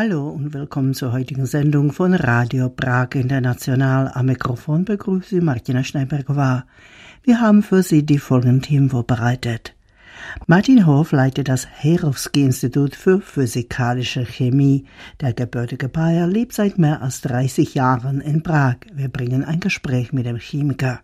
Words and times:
Hallo 0.00 0.28
und 0.28 0.54
willkommen 0.54 0.94
zur 0.94 1.10
heutigen 1.10 1.44
Sendung 1.44 1.90
von 1.90 2.14
Radio 2.14 2.68
Prag 2.68 3.16
International. 3.16 4.08
Am 4.14 4.26
Mikrofon 4.26 4.84
begrüßt 4.84 5.30
Sie 5.30 5.40
Martina 5.40 5.82
Schneiberger. 5.82 6.66
Wir 7.24 7.40
haben 7.40 7.64
für 7.64 7.82
Sie 7.82 8.06
die 8.06 8.20
folgenden 8.20 8.62
Themen 8.62 8.90
vorbereitet. 8.90 9.74
Martin 10.46 10.86
Hof 10.86 11.10
leitet 11.10 11.48
das 11.48 11.66
Herowski-Institut 11.66 12.94
für 12.94 13.20
Physikalische 13.20 14.24
Chemie. 14.24 14.84
Der 15.20 15.32
gebürtige 15.32 15.88
Bayer 15.88 16.28
lebt 16.28 16.52
seit 16.52 16.78
mehr 16.78 17.02
als 17.02 17.20
30 17.22 17.74
Jahren 17.74 18.20
in 18.20 18.44
Prag. 18.44 18.76
Wir 18.92 19.08
bringen 19.08 19.44
ein 19.44 19.58
Gespräch 19.58 20.12
mit 20.12 20.26
dem 20.26 20.36
Chemiker. 20.36 21.00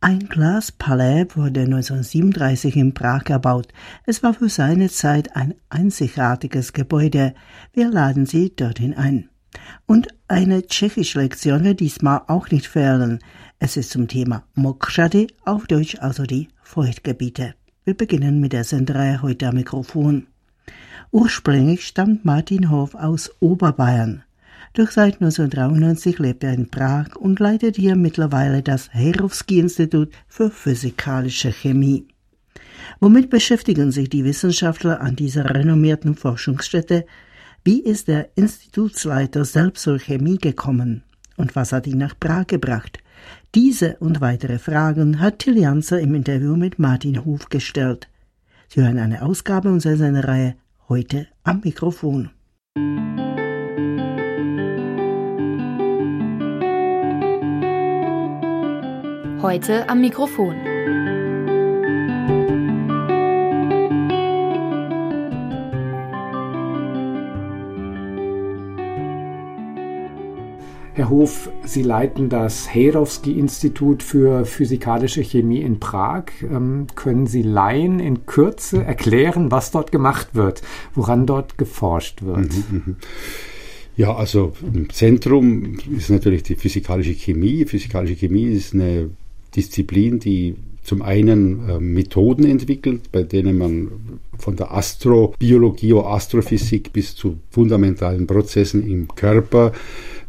Ein 0.00 0.20
Glaspalais 0.28 1.26
wurde 1.34 1.62
1937 1.62 2.76
in 2.76 2.94
Prag 2.94 3.24
erbaut. 3.28 3.68
Es 4.06 4.22
war 4.22 4.34
für 4.34 4.48
seine 4.48 4.88
Zeit 4.88 5.34
ein 5.34 5.54
einzigartiges 5.70 6.72
Gebäude. 6.72 7.34
Wir 7.72 7.90
laden 7.90 8.24
Sie 8.24 8.54
dorthin 8.54 8.94
ein. 8.94 9.28
Und 9.86 10.08
eine 10.28 10.66
tschechische 10.66 11.20
Lektion 11.20 11.76
diesmal 11.76 12.22
auch 12.28 12.50
nicht 12.50 12.66
fehlen. 12.66 13.18
Es 13.58 13.76
ist 13.76 13.90
zum 13.90 14.06
Thema 14.06 14.44
Mokshady, 14.54 15.28
auf 15.44 15.66
Deutsch 15.66 15.96
also 15.98 16.24
die 16.24 16.48
Feuchtgebiete. 16.62 17.54
Wir 17.84 17.94
beginnen 17.94 18.40
mit 18.40 18.52
der 18.52 18.64
Senderei 18.64 19.18
heute 19.20 19.48
am 19.48 19.56
Mikrofon. 19.56 20.28
Ursprünglich 21.10 21.86
stammt 21.86 22.24
Martin 22.24 22.70
Hof 22.70 22.94
aus 22.94 23.32
Oberbayern. 23.40 24.22
Doch 24.74 24.90
seit 24.90 25.14
1993 25.14 26.18
lebt 26.18 26.44
er 26.44 26.52
in 26.52 26.68
Prag 26.68 27.16
und 27.16 27.40
leitet 27.40 27.76
hier 27.76 27.96
mittlerweile 27.96 28.62
das 28.62 28.92
Herowski-Institut 28.92 30.10
für 30.26 30.50
Physikalische 30.50 31.52
Chemie. 31.52 32.06
Womit 33.00 33.30
beschäftigen 33.30 33.92
sich 33.92 34.08
die 34.08 34.24
Wissenschaftler 34.24 35.00
an 35.00 35.16
dieser 35.16 35.54
renommierten 35.54 36.14
Forschungsstätte? 36.14 37.06
Wie 37.64 37.80
ist 37.80 38.08
der 38.08 38.30
Institutsleiter 38.36 39.44
selbst 39.44 39.82
zur 39.82 39.98
Chemie 39.98 40.38
gekommen? 40.38 41.04
Und 41.36 41.54
was 41.54 41.72
hat 41.72 41.86
ihn 41.86 41.98
nach 41.98 42.18
Prag 42.18 42.46
gebracht? 42.46 42.98
Diese 43.54 43.96
und 43.98 44.20
weitere 44.20 44.58
Fragen 44.58 45.20
hat 45.20 45.40
Till 45.40 45.58
Janzer 45.58 46.00
im 46.00 46.14
Interview 46.14 46.56
mit 46.56 46.78
Martin 46.78 47.24
Huf 47.24 47.48
gestellt. 47.48 48.08
Sie 48.68 48.82
hören 48.82 48.98
eine 48.98 49.22
Ausgabe 49.22 49.70
unserer 49.70 49.96
Sendereihe 49.96 50.56
heute 50.88 51.26
am 51.44 51.60
Mikrofon. 51.64 52.30
Heute 59.40 59.88
am 59.88 60.00
Mikrofon. 60.00 60.56
Herr 70.94 71.08
Hof, 71.08 71.50
Sie 71.64 71.82
leiten 71.82 72.28
das 72.28 72.74
Herowski-Institut 72.74 74.02
für 74.02 74.44
physikalische 74.44 75.22
Chemie 75.22 75.60
in 75.60 75.78
Prag. 75.78 76.24
Ähm, 76.42 76.88
können 76.96 77.28
Sie 77.28 77.42
Laien 77.42 78.00
in 78.00 78.26
Kürze 78.26 78.82
erklären, 78.82 79.52
was 79.52 79.70
dort 79.70 79.92
gemacht 79.92 80.34
wird, 80.34 80.62
woran 80.96 81.26
dort 81.26 81.56
geforscht 81.58 82.22
wird? 82.22 82.38
Mhm, 82.38 82.64
mhm. 82.70 82.96
Ja, 83.96 84.14
also 84.14 84.52
im 84.62 84.90
Zentrum 84.90 85.76
ist 85.96 86.10
natürlich 86.10 86.42
die 86.42 86.56
physikalische 86.56 87.14
Chemie. 87.14 87.64
Physikalische 87.64 88.14
Chemie 88.14 88.46
ist 88.46 88.74
eine 88.74 89.10
Disziplin, 89.54 90.18
die 90.18 90.56
zum 90.82 91.02
einen 91.02 91.68
äh, 91.68 91.78
Methoden 91.80 92.44
entwickelt, 92.44 93.12
bei 93.12 93.22
denen 93.22 93.58
man 93.58 94.20
von 94.38 94.56
der 94.56 94.72
Astrobiologie 94.72 95.92
oder 95.92 96.08
Astrophysik 96.08 96.92
bis 96.92 97.14
zu 97.14 97.38
fundamentalen 97.50 98.26
Prozessen 98.26 98.88
im 98.88 99.08
Körper 99.08 99.72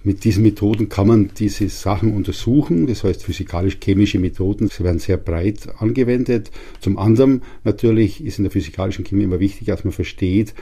mit 0.04 0.24
diesen 0.24 0.44
Methoden 0.44 0.88
kann 0.88 1.08
man 1.08 1.32
diese 1.38 1.68
Sachen 1.68 2.14
untersuchen. 2.14 2.88
Das 2.88 3.04
heißt, 3.04 3.24
physikalisch-chemische 3.24 4.20
Methoden 4.20 4.70
sie 4.70 4.84
werden 4.84 5.00
sehr 5.00 5.18
breit 5.18 5.68
angewendet. 5.78 6.52
Zum 6.80 6.98
anderen 6.98 7.42
natürlich 7.66 8.24
ist 8.24 8.40
in 8.40 8.46
der 8.46 8.52
physikalischen 8.52 9.04
Chemie 9.04 9.24
immer 9.24 9.40
wichtig, 9.42 9.68
dass 9.68 9.84
man 9.84 9.92
versteht, 9.92 10.54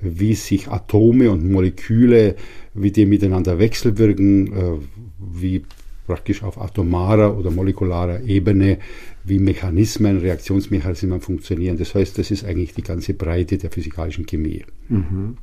wie 0.00 0.34
sich 0.34 0.68
Atome 0.68 1.30
und 1.30 1.50
Moleküle, 1.50 2.36
wie 2.74 2.92
die 2.92 3.06
miteinander 3.06 3.58
wechselwirken, 3.58 4.52
äh, 4.52 4.78
wie 5.18 5.62
praktisch 6.06 6.42
auf 6.42 6.60
atomarer 6.60 7.36
oder 7.36 7.50
molekularer 7.50 8.22
Ebene, 8.22 8.78
wie 9.24 9.38
Mechanismen, 9.38 10.18
Reaktionsmechanismen 10.18 11.20
funktionieren. 11.20 11.76
Das 11.76 11.94
heißt, 11.94 12.18
das 12.18 12.30
ist 12.30 12.44
eigentlich 12.44 12.74
die 12.74 12.82
ganze 12.82 13.14
Breite 13.14 13.58
der 13.58 13.70
physikalischen 13.70 14.26
Chemie. 14.26 14.64
Mhm. 14.88 15.38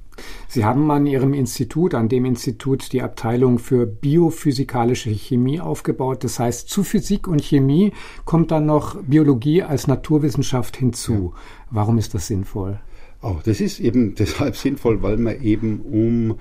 Sie 0.48 0.64
haben 0.64 0.90
an 0.92 1.06
Ihrem 1.06 1.34
Institut, 1.34 1.96
an 1.96 2.08
dem 2.08 2.26
Institut, 2.26 2.94
die 2.94 3.02
Abteilung 3.02 3.60
für 3.60 3.86
biophysikalische 3.86 5.10
Chemie 5.10 5.60
aufgebaut. 5.60 6.24
Das 6.24 6.40
heißt, 6.40 6.70
zu 6.70 6.84
Physik 6.84 7.28
und 7.28 7.42
Chemie 7.42 7.92
kommt 8.26 8.52
dann 8.52 8.66
noch 8.66 9.02
Biologie 9.02 9.64
als 9.64 9.88
Naturwissenschaft 9.88 10.78
hinzu. 10.78 11.34
Ja. 11.34 11.42
Warum 11.72 11.98
ist 11.98 12.14
das 12.14 12.28
sinnvoll? 12.28 12.80
Oh, 13.22 13.38
das 13.44 13.62
ist 13.62 13.80
eben 13.80 14.16
deshalb 14.20 14.56
sinnvoll, 14.56 15.02
weil 15.02 15.18
man 15.18 15.42
eben 15.42 15.80
um 15.82 16.36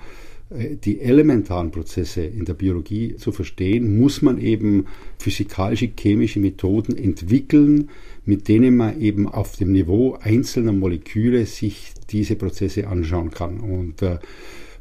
die 0.49 0.99
elementaren 0.99 1.71
Prozesse 1.71 2.23
in 2.23 2.45
der 2.45 2.53
Biologie 2.53 3.15
zu 3.15 3.31
verstehen, 3.31 3.97
muss 3.97 4.21
man 4.21 4.39
eben 4.39 4.85
physikalische, 5.17 5.89
chemische 5.97 6.39
Methoden 6.39 6.95
entwickeln, 6.95 7.89
mit 8.25 8.47
denen 8.47 8.77
man 8.77 9.01
eben 9.01 9.27
auf 9.27 9.55
dem 9.55 9.71
Niveau 9.71 10.17
einzelner 10.21 10.73
Moleküle 10.73 11.45
sich 11.45 11.93
diese 12.09 12.35
Prozesse 12.35 12.87
anschauen 12.87 13.31
kann. 13.31 13.59
Und 13.59 14.01
äh, 14.01 14.19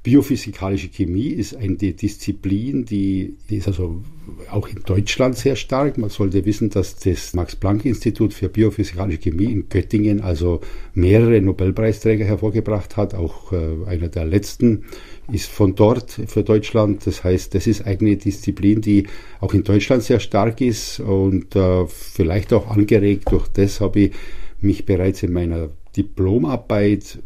Biophysikalische 0.05 0.89
Chemie 0.89 1.29
ist 1.29 1.55
eine 1.55 1.77
Disziplin, 1.77 2.85
die 2.85 3.37
ist 3.49 3.69
also 3.69 4.03
auch 4.51 4.67
in 4.67 4.83
Deutschland 4.85 5.37
sehr 5.37 5.55
stark. 5.55 5.97
Man 5.97 6.11
sollte 6.11 6.45
wissen, 6.45 6.71
dass 6.71 6.97
das 6.97 7.35
Max-Planck-Institut 7.35 8.35
für 8.35 8.49
biophysikalische 8.49 9.21
Chemie 9.21 9.53
in 9.53 9.69
Göttingen 9.69 10.21
also 10.21 10.61
mehrere 10.95 11.41
Nobelpreisträger 11.41 12.25
hervorgebracht 12.25 12.97
hat. 12.97 13.15
Auch 13.15 13.53
äh, 13.53 13.87
einer 13.87 14.09
der 14.09 14.25
letzten 14.25 14.87
ist 15.31 15.49
von 15.49 15.77
dort 15.77 16.11
für 16.11 16.43
Deutschland. 16.43 17.07
Das 17.07 17.23
heißt, 17.23 17.55
das 17.55 17.69
ist 17.69 17.87
eine 17.87 18.17
Disziplin, 18.17 18.81
die 18.81 19.07
auch 19.41 19.55
in 19.55 19.63
Deutschland 19.63 20.03
sehr 20.03 20.19
stark 20.19 20.61
ist 20.61 20.99
und 20.99 21.55
äh, 21.55 21.87
vielleicht 21.87 22.53
auch 22.53 22.69
angeregt 22.69 23.31
durch 23.31 23.47
das 23.47 23.81
habe 23.81 24.01
ich 24.01 24.13
mich 24.61 24.85
bereits 24.85 25.23
in 25.23 25.33
meiner 25.33 25.71
Diplomarbeit 25.97 27.19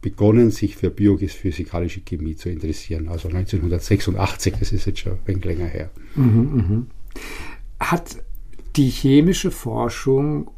begonnen, 0.00 0.50
sich 0.50 0.76
für 0.76 0.90
biophysikalische 0.90 2.00
Chemie 2.00 2.36
zu 2.36 2.48
interessieren. 2.48 3.08
Also 3.08 3.28
1986, 3.28 4.54
das 4.58 4.72
ist 4.72 4.86
jetzt 4.86 5.00
schon 5.00 5.12
ein 5.12 5.18
wenig 5.26 5.44
länger 5.44 5.66
her. 5.66 5.90
Mhm, 6.14 6.54
mh. 6.54 6.86
Hat 7.80 8.16
die 8.76 8.88
chemische 8.88 9.50
Forschung 9.50 10.50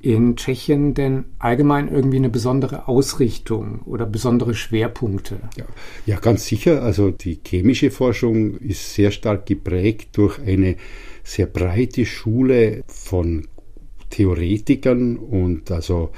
in 0.00 0.34
Tschechien 0.34 0.94
denn 0.94 1.24
allgemein 1.38 1.88
irgendwie 1.88 2.16
eine 2.16 2.28
besondere 2.28 2.88
Ausrichtung 2.88 3.82
oder 3.84 4.04
besondere 4.04 4.54
Schwerpunkte? 4.54 5.38
Ja, 5.56 5.64
ja, 6.06 6.18
ganz 6.18 6.44
sicher. 6.46 6.82
Also 6.82 7.10
die 7.10 7.38
chemische 7.46 7.90
Forschung 7.92 8.56
ist 8.58 8.94
sehr 8.94 9.12
stark 9.12 9.46
geprägt 9.46 10.08
durch 10.16 10.40
eine 10.40 10.76
sehr 11.22 11.46
breite 11.46 12.04
Schule 12.04 12.82
von 12.88 13.46
Theoretikern 14.10 15.16
und 15.16 15.70
also 15.70 16.10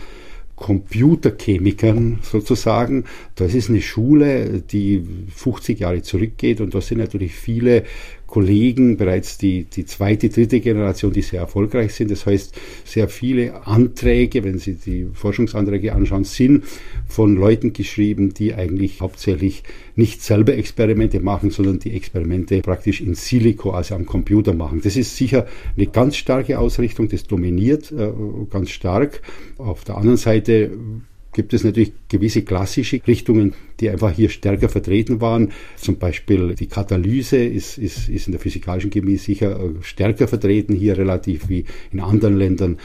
Computerchemikern 0.56 2.20
sozusagen. 2.22 3.04
Das 3.34 3.54
ist 3.54 3.70
eine 3.70 3.82
Schule, 3.82 4.60
die 4.60 5.04
50 5.34 5.80
Jahre 5.80 6.02
zurückgeht 6.02 6.60
und 6.60 6.74
da 6.74 6.80
sind 6.80 6.98
natürlich 6.98 7.34
viele 7.34 7.84
Kollegen, 8.34 8.96
bereits 8.96 9.38
die, 9.38 9.62
die 9.62 9.84
zweite, 9.84 10.28
dritte 10.28 10.58
Generation, 10.58 11.12
die 11.12 11.22
sehr 11.22 11.38
erfolgreich 11.38 11.94
sind. 11.94 12.10
Das 12.10 12.26
heißt, 12.26 12.52
sehr 12.84 13.06
viele 13.06 13.64
Anträge, 13.64 14.42
wenn 14.42 14.58
Sie 14.58 14.74
die 14.74 15.06
Forschungsanträge 15.12 15.92
anschauen, 15.92 16.24
sind 16.24 16.64
von 17.06 17.36
Leuten 17.36 17.72
geschrieben, 17.72 18.34
die 18.34 18.52
eigentlich 18.52 19.00
hauptsächlich 19.00 19.62
nicht 19.94 20.20
selber 20.20 20.56
Experimente 20.56 21.20
machen, 21.20 21.50
sondern 21.50 21.78
die 21.78 21.92
Experimente 21.92 22.60
praktisch 22.60 23.00
in 23.00 23.14
Silico, 23.14 23.70
also 23.70 23.94
am 23.94 24.04
Computer 24.04 24.52
machen. 24.52 24.80
Das 24.82 24.96
ist 24.96 25.16
sicher 25.16 25.46
eine 25.76 25.86
ganz 25.86 26.16
starke 26.16 26.58
Ausrichtung, 26.58 27.08
das 27.08 27.22
dominiert 27.28 27.92
äh, 27.92 28.10
ganz 28.50 28.70
stark. 28.70 29.22
Auf 29.58 29.84
der 29.84 29.96
anderen 29.96 30.16
Seite 30.16 30.72
gibt 31.34 31.52
es 31.52 31.64
natürlich 31.64 31.92
gewisse 32.08 32.42
klassische 32.42 33.00
Richtungen, 33.06 33.52
die 33.80 33.90
einfach 33.90 34.12
hier 34.12 34.30
stärker 34.30 34.68
vertreten 34.68 35.20
waren. 35.20 35.52
Zum 35.76 35.98
Beispiel 35.98 36.54
die 36.54 36.68
Katalyse 36.68 37.36
ist, 37.36 37.76
ist, 37.76 38.08
ist 38.08 38.26
in 38.26 38.32
der 38.32 38.40
physikalischen 38.40 38.90
Chemie 38.90 39.16
sicher 39.16 39.60
äh, 39.60 39.82
stärker 39.82 40.28
vertreten 40.28 40.74
hier 40.74 40.96
relativ 40.96 41.48
wie 41.48 41.64
in 41.92 42.00
anderen 42.00 42.36
Ländern. 42.36 42.78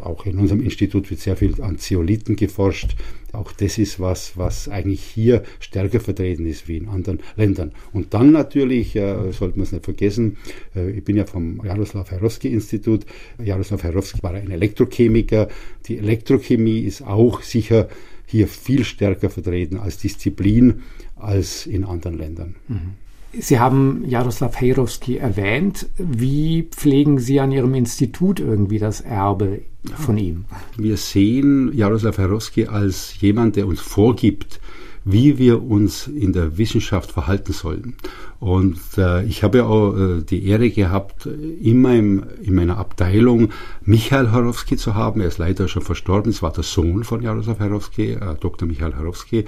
Auch 0.00 0.24
in 0.26 0.38
unserem 0.38 0.62
Institut 0.62 1.10
wird 1.10 1.20
sehr 1.20 1.36
viel 1.36 1.60
an 1.62 1.78
Zeolithen 1.78 2.36
geforscht. 2.36 2.96
Auch 3.36 3.52
das 3.52 3.78
ist 3.78 4.00
was, 4.00 4.36
was 4.36 4.68
eigentlich 4.68 5.02
hier 5.02 5.42
stärker 5.60 6.00
vertreten 6.00 6.46
ist 6.46 6.68
wie 6.68 6.78
in 6.78 6.88
anderen 6.88 7.20
Ländern. 7.36 7.72
Und 7.92 8.14
dann 8.14 8.32
natürlich, 8.32 8.96
äh, 8.96 9.32
sollte 9.32 9.58
man 9.58 9.64
es 9.64 9.72
nicht 9.72 9.84
vergessen, 9.84 10.38
äh, 10.74 10.90
ich 10.90 11.04
bin 11.04 11.16
ja 11.16 11.26
vom 11.26 11.60
Jaroslav 11.64 12.10
Herowski 12.10 12.48
Institut. 12.48 13.04
Jaroslav 13.42 13.82
Herowski 13.82 14.22
war 14.22 14.32
ein 14.34 14.50
Elektrochemiker. 14.50 15.48
Die 15.86 15.98
Elektrochemie 15.98 16.80
ist 16.80 17.02
auch 17.02 17.42
sicher 17.42 17.88
hier 18.26 18.48
viel 18.48 18.84
stärker 18.84 19.30
vertreten 19.30 19.76
als 19.76 19.98
Disziplin 19.98 20.82
als 21.14 21.66
in 21.66 21.84
anderen 21.84 22.18
Ländern. 22.18 22.56
Mhm. 22.68 23.05
Sie 23.38 23.58
haben 23.58 24.04
Jaroslav 24.06 24.60
Hejrowski 24.60 25.18
erwähnt. 25.18 25.86
Wie 25.98 26.62
pflegen 26.62 27.18
Sie 27.18 27.40
an 27.40 27.52
Ihrem 27.52 27.74
Institut 27.74 28.40
irgendwie 28.40 28.78
das 28.78 29.00
Erbe 29.00 29.62
von 29.94 30.16
ihm? 30.18 30.44
Wir 30.76 30.96
sehen 30.96 31.70
Jaroslav 31.74 32.18
Hejrowski 32.18 32.66
als 32.66 33.20
jemand, 33.20 33.56
der 33.56 33.66
uns 33.66 33.80
vorgibt, 33.80 34.60
wie 35.08 35.38
wir 35.38 35.62
uns 35.62 36.08
in 36.08 36.32
der 36.32 36.58
Wissenschaft 36.58 37.12
verhalten 37.12 37.52
sollen. 37.52 37.94
Und 38.40 38.80
äh, 38.98 39.24
ich 39.24 39.44
habe 39.44 39.64
auch 39.64 39.96
äh, 39.96 40.22
die 40.22 40.44
Ehre 40.48 40.68
gehabt, 40.68 41.26
immer 41.26 41.94
im, 41.94 42.24
in 42.42 42.56
meiner 42.56 42.76
Abteilung 42.76 43.50
Michael 43.82 44.32
Harowski 44.32 44.76
zu 44.76 44.96
haben. 44.96 45.20
Er 45.20 45.28
ist 45.28 45.38
leider 45.38 45.68
schon 45.68 45.82
verstorben. 45.82 46.30
Es 46.30 46.42
war 46.42 46.52
der 46.52 46.64
Sohn 46.64 47.04
von 47.04 47.22
Jaroslav 47.22 47.60
Harowski, 47.60 48.14
äh, 48.14 48.34
Dr. 48.40 48.66
Michael 48.66 48.96
Harowski. 48.96 49.44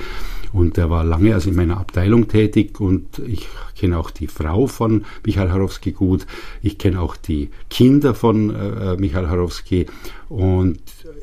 Und 0.52 0.78
er 0.78 0.90
war 0.90 1.02
lange 1.02 1.34
also 1.34 1.50
in 1.50 1.56
meiner 1.56 1.78
Abteilung 1.78 2.28
tätig 2.28 2.80
und 2.80 3.18
ich 3.18 3.48
kenne 3.76 3.98
auch 3.98 4.12
die 4.12 4.28
Frau 4.28 4.68
von 4.68 5.04
Michael 5.26 5.50
Harowski 5.50 5.90
gut. 5.90 6.24
Ich 6.62 6.78
kenne 6.78 7.00
auch 7.00 7.16
die 7.16 7.50
Kinder 7.68 8.14
von 8.14 8.54
äh, 8.54 8.96
Michael 8.96 9.28
Harowski. 9.28 9.86
Und 10.28 10.80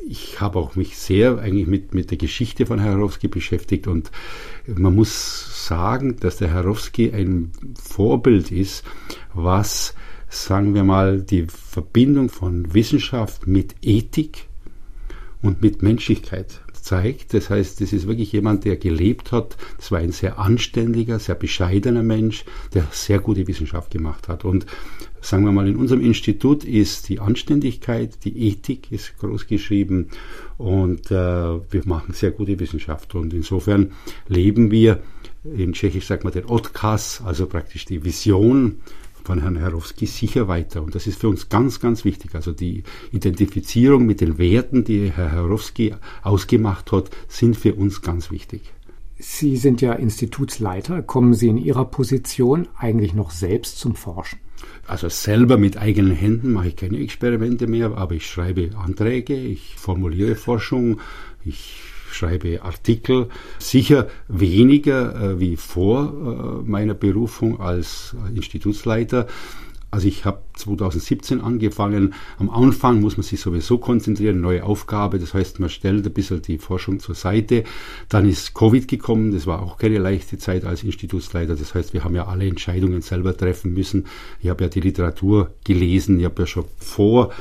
ich 0.08 0.40
habe 0.40 0.58
auch 0.58 0.74
mich 0.74 0.98
sehr 0.98 1.38
eigentlich 1.38 1.68
mit, 1.68 1.94
mit 1.94 2.10
der 2.10 2.18
Geschichte 2.18 2.66
von 2.66 2.82
Harowski 2.82 3.28
beschäftigt 3.28 3.86
und 3.86 4.10
man 4.66 4.94
muss 4.94 5.66
sagen, 5.66 6.16
dass 6.18 6.38
der 6.38 6.52
Harowski 6.52 7.12
ein 7.12 7.52
Vorbild 7.80 8.50
ist, 8.50 8.84
was, 9.32 9.94
sagen 10.28 10.74
wir 10.74 10.82
mal, 10.82 11.22
die 11.22 11.46
Verbindung 11.46 12.30
von 12.30 12.74
Wissenschaft 12.74 13.46
mit 13.46 13.76
Ethik 13.80 14.48
und 15.40 15.62
mit 15.62 15.82
Menschlichkeit 15.82 16.60
zeigt. 16.86 17.34
Das 17.34 17.50
heißt, 17.50 17.80
das 17.80 17.92
ist 17.92 18.06
wirklich 18.06 18.32
jemand, 18.32 18.64
der 18.64 18.76
gelebt 18.76 19.32
hat. 19.32 19.56
Das 19.76 19.90
war 19.90 19.98
ein 19.98 20.12
sehr 20.12 20.38
anständiger, 20.38 21.18
sehr 21.18 21.34
bescheidener 21.34 22.02
Mensch, 22.02 22.44
der 22.74 22.86
sehr 22.90 23.18
gute 23.18 23.46
Wissenschaft 23.46 23.90
gemacht 23.90 24.28
hat. 24.28 24.44
Und 24.44 24.66
sagen 25.26 25.44
wir 25.44 25.52
mal, 25.52 25.66
in 25.66 25.76
unserem 25.76 26.00
Institut 26.02 26.64
ist 26.64 27.08
die 27.08 27.18
Anständigkeit, 27.18 28.24
die 28.24 28.48
Ethik 28.48 28.92
ist 28.92 29.18
groß 29.18 29.48
geschrieben 29.48 30.08
und 30.56 31.10
äh, 31.10 31.14
wir 31.14 31.82
machen 31.84 32.14
sehr 32.14 32.30
gute 32.30 32.58
Wissenschaft. 32.60 33.14
Und 33.14 33.34
insofern 33.34 33.92
leben 34.28 34.70
wir, 34.70 35.02
in 35.44 35.72
Tschechisch 35.72 36.06
sagt 36.06 36.24
man 36.24 36.32
den 36.32 36.46
Odkas, 36.46 37.22
also 37.24 37.46
praktisch 37.46 37.84
die 37.86 38.04
Vision 38.04 38.80
von 39.24 39.40
Herrn 39.40 39.56
Herowski 39.56 40.06
sicher 40.06 40.46
weiter. 40.46 40.82
Und 40.82 40.94
das 40.94 41.08
ist 41.08 41.20
für 41.20 41.28
uns 41.28 41.48
ganz, 41.48 41.80
ganz 41.80 42.04
wichtig. 42.04 42.34
Also 42.36 42.52
die 42.52 42.84
Identifizierung 43.10 44.06
mit 44.06 44.20
den 44.20 44.38
Werten, 44.38 44.84
die 44.84 45.10
Herr 45.10 45.32
Herowski 45.32 45.94
ausgemacht 46.22 46.92
hat, 46.92 47.10
sind 47.26 47.56
für 47.56 47.74
uns 47.74 48.00
ganz 48.00 48.30
wichtig. 48.30 48.60
Sie 49.18 49.56
sind 49.56 49.80
ja 49.80 49.94
Institutsleiter. 49.94 51.02
Kommen 51.02 51.34
Sie 51.34 51.48
in 51.48 51.58
Ihrer 51.58 51.86
Position 51.86 52.68
eigentlich 52.76 53.14
noch 53.14 53.32
selbst 53.32 53.78
zum 53.78 53.96
Forschen? 53.96 54.38
Also 54.86 55.08
selber 55.08 55.56
mit 55.58 55.76
eigenen 55.76 56.12
Händen 56.12 56.52
mache 56.52 56.68
ich 56.68 56.76
keine 56.76 56.98
Experimente 56.98 57.66
mehr, 57.66 57.92
aber 57.96 58.14
ich 58.14 58.26
schreibe 58.26 58.70
Anträge, 58.76 59.34
ich 59.34 59.74
formuliere 59.76 60.36
Forschung, 60.36 61.00
ich 61.44 61.80
schreibe 62.10 62.62
Artikel, 62.62 63.28
sicher 63.58 64.08
weniger 64.28 65.14
äh, 65.32 65.40
wie 65.40 65.56
vor 65.56 66.62
äh, 66.64 66.70
meiner 66.70 66.94
Berufung 66.94 67.60
als 67.60 68.16
Institutsleiter. 68.34 69.26
Also 69.96 70.08
ich 70.08 70.26
habe 70.26 70.40
2017 70.56 71.40
angefangen. 71.40 72.12
Am 72.38 72.50
Anfang 72.50 73.00
muss 73.00 73.16
man 73.16 73.24
sich 73.24 73.40
sowieso 73.40 73.78
konzentrieren, 73.78 74.42
neue 74.42 74.62
Aufgabe. 74.62 75.18
Das 75.18 75.32
heißt, 75.32 75.58
man 75.58 75.70
stellt 75.70 76.04
ein 76.04 76.12
bisschen 76.12 76.42
die 76.42 76.58
Forschung 76.58 77.00
zur 77.00 77.14
Seite. 77.14 77.64
Dann 78.10 78.28
ist 78.28 78.52
Covid 78.52 78.88
gekommen. 78.88 79.32
Das 79.32 79.46
war 79.46 79.62
auch 79.62 79.78
keine 79.78 79.96
leichte 79.96 80.36
Zeit 80.36 80.66
als 80.66 80.84
Institutsleiter. 80.84 81.56
Das 81.56 81.74
heißt, 81.74 81.94
wir 81.94 82.04
haben 82.04 82.14
ja 82.14 82.26
alle 82.26 82.46
Entscheidungen 82.46 83.00
selber 83.00 83.34
treffen 83.34 83.72
müssen. 83.72 84.04
Ich 84.42 84.50
habe 84.50 84.64
ja 84.64 84.68
die 84.68 84.82
Literatur 84.82 85.52
gelesen. 85.64 86.18
Ich 86.18 86.26
habe 86.26 86.42
ja 86.42 86.46
schon 86.46 86.66
vor 86.76 87.32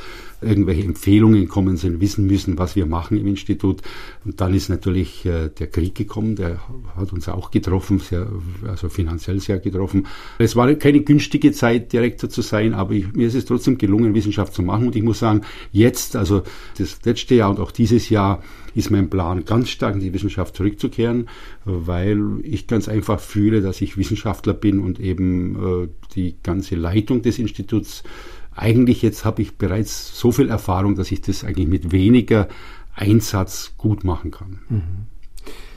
irgendwelche 0.45 0.83
Empfehlungen 0.83 1.47
kommen 1.47 1.77
sind, 1.77 1.99
wissen 2.01 2.27
müssen, 2.27 2.57
was 2.57 2.75
wir 2.75 2.85
machen 2.85 3.17
im 3.17 3.27
Institut. 3.27 3.81
Und 4.23 4.39
dann 4.39 4.53
ist 4.53 4.69
natürlich 4.69 5.25
äh, 5.25 5.49
der 5.49 5.67
Krieg 5.67 5.95
gekommen, 5.95 6.35
der 6.35 6.59
hat 6.95 7.11
uns 7.13 7.27
auch 7.27 7.51
getroffen, 7.51 7.99
sehr, 7.99 8.27
also 8.67 8.89
finanziell 8.89 9.39
sehr 9.39 9.59
getroffen. 9.59 10.07
Es 10.37 10.55
war 10.55 10.73
keine 10.75 11.01
günstige 11.01 11.51
Zeit, 11.51 11.91
Direktor 11.93 12.29
zu 12.29 12.41
sein, 12.41 12.73
aber 12.73 12.93
ich, 12.93 13.13
mir 13.13 13.27
ist 13.27 13.35
es 13.35 13.45
trotzdem 13.45 13.77
gelungen, 13.77 14.13
Wissenschaft 14.13 14.53
zu 14.53 14.61
machen. 14.61 14.87
Und 14.87 14.95
ich 14.95 15.03
muss 15.03 15.19
sagen, 15.19 15.41
jetzt, 15.71 16.15
also 16.15 16.43
das 16.77 16.99
letzte 17.03 17.35
Jahr 17.35 17.49
und 17.49 17.59
auch 17.59 17.71
dieses 17.71 18.09
Jahr, 18.09 18.41
ist 18.75 18.91
mein 18.91 19.09
Plan, 19.09 19.45
ganz 19.45 19.69
stark 19.69 19.95
in 19.95 20.01
die 20.01 20.13
Wissenschaft 20.13 20.55
zurückzukehren, 20.55 21.29
weil 21.63 22.39
ich 22.43 22.67
ganz 22.67 22.89
einfach 22.89 23.19
fühle, 23.19 23.61
dass 23.61 23.81
ich 23.81 23.97
Wissenschaftler 23.97 24.53
bin 24.53 24.79
und 24.79 24.99
eben 24.99 25.85
äh, 25.85 25.87
die 26.13 26.35
ganze 26.43 26.75
Leitung 26.75 27.21
des 27.21 27.39
Instituts 27.39 28.03
eigentlich 28.55 29.01
jetzt 29.01 29.25
habe 29.25 29.41
ich 29.41 29.57
bereits 29.57 30.17
so 30.17 30.31
viel 30.31 30.49
Erfahrung, 30.49 30.95
dass 30.95 31.11
ich 31.11 31.21
das 31.21 31.43
eigentlich 31.43 31.67
mit 31.67 31.91
weniger 31.91 32.47
Einsatz 32.93 33.73
gut 33.77 34.03
machen 34.03 34.31
kann. 34.31 34.59
Mhm. 34.69 34.81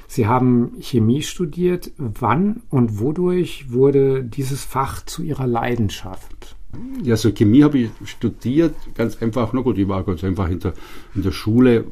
Sie 0.06 0.26
haben 0.26 0.72
Chemie 0.80 1.22
studiert. 1.22 1.90
Wann 1.98 2.62
und 2.70 2.98
wodurch 2.98 3.70
wurde 3.70 4.24
dieses 4.24 4.64
Fach 4.64 5.04
zu 5.04 5.22
Ihrer 5.22 5.46
Leidenschaft? 5.46 6.56
Ja, 7.02 7.16
so 7.16 7.32
Chemie 7.32 7.62
habe 7.62 7.78
ich 7.78 7.90
studiert, 8.04 8.74
ganz 8.94 9.20
einfach, 9.22 9.52
na 9.52 9.62
gut, 9.62 9.78
ich 9.78 9.88
war 9.88 10.04
ganz 10.04 10.22
einfach 10.22 10.48
in 10.48 10.60
der, 10.60 10.74
in 11.14 11.22
der 11.22 11.32
Schule, 11.32 11.84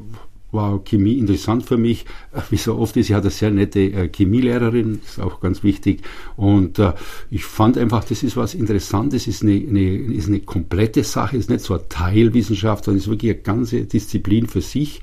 war 0.51 0.83
Chemie 0.83 1.17
interessant 1.17 1.65
für 1.65 1.77
mich. 1.77 2.05
Wie 2.49 2.57
so 2.57 2.77
oft 2.77 2.95
ist, 2.97 3.09
ich 3.09 3.15
hatte 3.15 3.27
eine 3.27 3.31
sehr 3.31 3.51
nette 3.51 3.79
äh, 3.79 4.09
Chemielehrerin, 4.09 5.01
ist 5.05 5.19
auch 5.19 5.41
ganz 5.41 5.63
wichtig. 5.63 6.01
Und 6.35 6.79
äh, 6.79 6.93
ich 7.29 7.43
fand 7.43 7.77
einfach, 7.77 8.03
das 8.03 8.23
ist 8.23 8.37
was 8.37 8.53
Interessantes, 8.53 9.27
ist 9.27 9.43
eine, 9.43 9.53
eine, 9.53 9.97
ist 9.97 10.27
eine 10.27 10.39
komplette 10.39 11.03
Sache, 11.03 11.37
ist 11.37 11.49
nicht 11.49 11.63
so 11.63 11.73
eine 11.73 11.87
Teilwissenschaft, 11.89 12.85
sondern 12.85 12.99
ist 12.99 13.09
wirklich 13.09 13.33
eine 13.33 13.41
ganze 13.41 13.81
Disziplin 13.85 14.47
für 14.47 14.61
sich. 14.61 15.01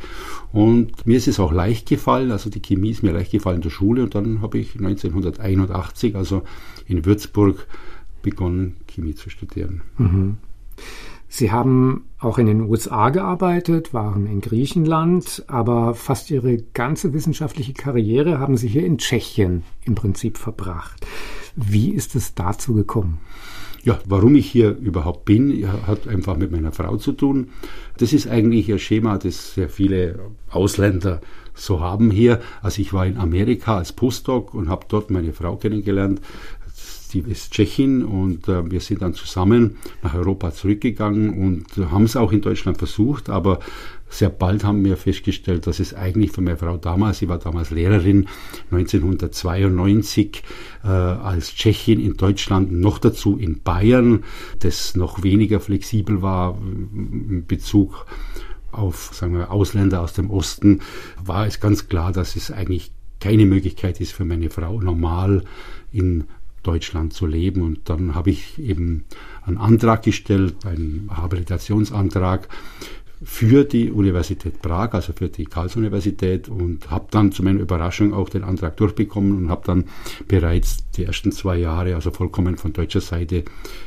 Und 0.53 1.07
mir 1.07 1.19
ist 1.19 1.29
es 1.29 1.41
auch 1.41 1.53
leicht 1.53 1.89
gefallen, 1.89 2.31
also 2.31 2.49
die 2.49 2.63
Chemie 2.63 2.91
ist 2.91 3.03
mir 3.03 3.13
leicht 3.13 3.33
gefallen 3.33 3.57
in 3.57 3.63
der 3.63 3.71
Schule. 3.71 4.05
Und 4.05 4.15
dann 4.15 4.41
habe 4.41 4.59
ich 4.59 4.77
1981, 4.77 6.17
also 6.17 6.43
in 6.87 7.05
Würzburg, 7.05 7.67
begonnen, 8.23 8.77
Chemie 8.87 9.15
zu 9.15 9.29
studieren. 9.29 9.83
Mhm. 9.99 10.39
Sie 11.29 11.51
haben 11.51 12.05
auch 12.25 12.39
in 12.39 12.47
den 12.47 12.63
USA 12.63 13.11
gearbeitet, 13.11 13.95
waren 13.95 14.27
in 14.27 14.41
Griechenland, 14.41 15.45
aber 15.47 15.95
fast 15.95 16.31
Ihre 16.31 16.59
ganze 16.75 17.13
wissenschaftliche 17.13 17.73
Karriere 17.73 18.39
haben 18.39 18.57
Sie 18.57 18.69
hier 18.69 18.85
in 18.85 18.99
Tschechien 18.99 19.63
im 19.85 19.95
Prinzip 19.95 20.39
verbracht. 20.39 21.07
Wie 21.57 21.91
ist 21.91 22.17
es 22.17 22.35
dazu 22.35 22.75
gekommen? 22.75 23.21
Ja, 23.85 23.99
warum 24.07 24.35
ich 24.35 24.51
hier 24.51 24.71
überhaupt 24.79 25.27
bin, 25.27 25.71
hat 25.87 26.09
einfach 26.09 26.39
mit 26.39 26.51
meiner 26.51 26.73
Frau 26.73 26.97
zu 26.97 27.13
tun. 27.13 27.49
Das 27.99 28.15
ist 28.15 28.27
eigentlich 28.27 28.73
ein 28.73 28.79
Schema, 28.79 29.19
das 29.19 29.53
sehr 29.55 29.69
viele 29.69 30.19
Ausländer 30.49 31.21
so 31.53 31.81
haben 31.81 32.11
hier. 32.11 32.41
Also 32.63 32.81
ich 32.81 32.95
war 32.95 33.07
in 33.07 33.19
Amerika 33.19 33.77
als 33.77 33.93
Postdoc 33.93 34.55
und 34.55 34.71
habe 34.71 34.87
dort 34.89 35.11
meine 35.11 35.35
Frau 35.35 35.57
kennengelernt 35.57 36.23
die 37.15 37.21
ist 37.21 37.53
Tschechin 37.53 38.05
und 38.05 38.49
äh, 38.49 38.71
wir 38.71 38.81
sind 38.81 39.03
dann 39.03 39.15
zusammen 39.15 39.77
nach 40.03 40.15
Europa 40.15 40.53
zurückgegangen 40.53 41.39
und 41.39 41.91
haben 41.91 42.05
es 42.05 42.17
auch 42.17 42.33
in 42.33 42.41
Deutschland 42.41 42.79
versucht, 42.79 43.31
aber 43.31 43.61
sehr 44.09 44.29
bald 44.29 44.65
haben 44.65 44.85
wir 44.85 44.97
festgestellt, 44.97 45.67
dass 45.67 45.81
es 45.81 45.95
eigentlich 45.95 46.33
für 46.33 46.41
meine 46.41 46.57
Frau 46.57 46.77
damals, 46.77 47.19
sie 47.19 47.29
war 47.29 47.39
damals 47.39 47.71
Lehrerin, 47.71 48.29
1992 48.71 50.43
äh, 50.85 50.89
als 50.89 51.55
Tschechin 51.55 52.01
in 52.01 52.17
Deutschland, 52.17 52.73
noch 52.73 52.99
dazu 52.99 53.37
in 53.37 53.63
Bayern, 53.63 54.25
das 54.61 54.95
noch 54.95 55.23
weniger 55.23 55.61
flexibel 55.61 56.23
war 56.23 56.59
in 56.61 57.45
Bezug 57.47 58.07
auf 58.71 59.11
sagen 59.13 59.35
wir, 59.35 59.51
Ausländer 59.53 60.01
aus 60.03 60.15
dem 60.15 60.31
Osten, 60.31 60.81
war 61.25 61.47
es 61.47 61.61
ganz 61.61 61.89
klar, 61.89 62.13
dass 62.13 62.37
es 62.37 62.51
eigentlich 62.51 62.93
keine 63.21 63.47
Möglichkeit 63.47 64.01
ist 64.01 64.13
für 64.13 64.25
meine 64.25 64.51
Frau 64.51 64.81
normal 64.81 65.45
in 65.93 66.25
Deutschland 66.65 67.13
zu 67.13 67.27
leben. 67.27 67.63
Und 67.63 67.89
dann 67.89 68.15
habe 68.15 68.31
ich 68.31 68.59
eben 68.59 69.05
einen 69.47 69.59
Antrag 69.59 70.03
gestellt, 70.03 70.67
einen 70.67 71.11
Habilitationsantrag 71.15 72.49
für 73.25 73.65
die 73.65 73.91
Universität 73.91 74.61
Prag, 74.61 74.93
also 74.93 75.13
für 75.13 75.29
die 75.29 75.47
Karls-Universität 75.47 76.49
und 76.49 76.91
habe 76.91 77.07
dann 77.11 77.33
zu 77.33 77.43
meiner 77.43 77.61
Überraschung 77.61 78.13
auch 78.13 78.29
den 78.29 78.45
Antrag 78.45 78.77
durchbekommen 78.77 79.37
und 79.37 79.49
habe 79.49 79.63
dann 79.65 79.85
bereits 80.29 80.91
die 80.91 81.05
ersten 81.05 81.33
zwei 81.33 81.57
Jahre, 81.57 81.95
also 81.95 82.11
vollkommen 82.11 82.57
von 82.57 82.73
deutscher 82.73 83.01
Seite 83.01 83.45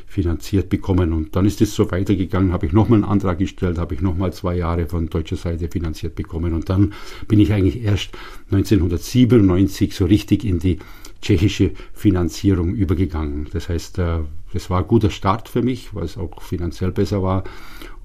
finanziert 0.07 0.69
bekommen. 0.69 1.13
Und 1.13 1.35
dann 1.35 1.45
ist 1.45 1.61
es 1.61 1.75
so 1.75 1.91
weitergegangen, 1.91 2.51
habe 2.51 2.65
ich 2.65 2.73
nochmal 2.73 3.03
einen 3.03 3.11
Antrag 3.11 3.37
gestellt, 3.37 3.77
habe 3.77 3.93
ich 3.93 4.01
nochmal 4.01 4.33
zwei 4.33 4.55
Jahre 4.55 4.87
von 4.87 5.07
deutscher 5.09 5.37
Seite 5.37 5.67
finanziert 5.67 6.15
bekommen. 6.15 6.53
Und 6.53 6.69
dann 6.69 6.93
bin 7.27 7.39
ich 7.39 7.53
eigentlich 7.53 7.83
erst 7.83 8.09
1997 8.51 9.93
so 9.93 10.05
richtig 10.05 10.45
in 10.45 10.59
die 10.59 10.79
tschechische 11.21 11.71
Finanzierung 11.93 12.73
übergegangen. 12.73 13.47
Das 13.51 13.69
heißt, 13.69 13.99
äh, 13.99 14.19
das 14.53 14.69
war 14.69 14.79
ein 14.79 14.87
guter 14.87 15.09
Start 15.09 15.49
für 15.49 15.61
mich, 15.61 15.93
weil 15.93 16.05
es 16.05 16.17
auch 16.17 16.41
finanziell 16.41 16.91
besser 16.91 17.21
war. 17.21 17.43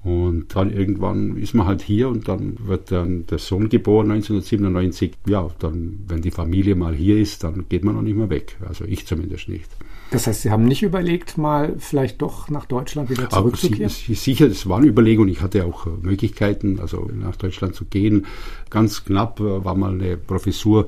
Und 0.03 0.53
dann 0.53 0.69
irgendwann 0.69 1.37
ist 1.37 1.53
man 1.53 1.65
halt 1.65 1.81
hier 1.81 2.09
und 2.09 2.27
dann 2.27 2.57
wird 2.67 2.91
dann 2.91 3.25
der 3.25 3.37
Sohn 3.37 3.69
geboren 3.69 4.11
1997. 4.11 5.13
Ja, 5.27 5.49
dann, 5.59 6.03
wenn 6.07 6.21
die 6.21 6.31
Familie 6.31 6.75
mal 6.75 6.93
hier 6.93 7.17
ist, 7.17 7.45
dann 7.45 7.65
geht 7.69 7.85
man 7.85 7.97
auch 7.97 8.01
nicht 8.01 8.17
mehr 8.17 8.29
weg. 8.29 8.57
Also 8.67 8.83
ich 8.83 9.07
zumindest 9.07 9.47
nicht. 9.47 9.69
Das 10.11 10.27
heißt, 10.27 10.41
Sie 10.41 10.51
haben 10.51 10.65
nicht 10.65 10.83
überlegt, 10.83 11.37
mal 11.37 11.75
vielleicht 11.79 12.21
doch 12.21 12.49
nach 12.49 12.65
Deutschland 12.65 13.09
wieder 13.09 13.29
zurückzukehren? 13.29 13.85
Aber 13.85 14.15
sicher, 14.15 14.49
das 14.49 14.67
war 14.67 14.77
eine 14.77 14.87
Überlegung. 14.87 15.29
Ich 15.29 15.41
hatte 15.41 15.65
auch 15.65 15.87
Möglichkeiten, 16.01 16.79
also 16.81 17.09
nach 17.17 17.37
Deutschland 17.37 17.73
zu 17.73 17.85
gehen. 17.85 18.25
Ganz 18.69 19.05
knapp 19.05 19.39
äh, 19.39 19.63
war 19.63 19.73
mal 19.73 19.93
eine 19.93 20.17
Professur 20.17 20.87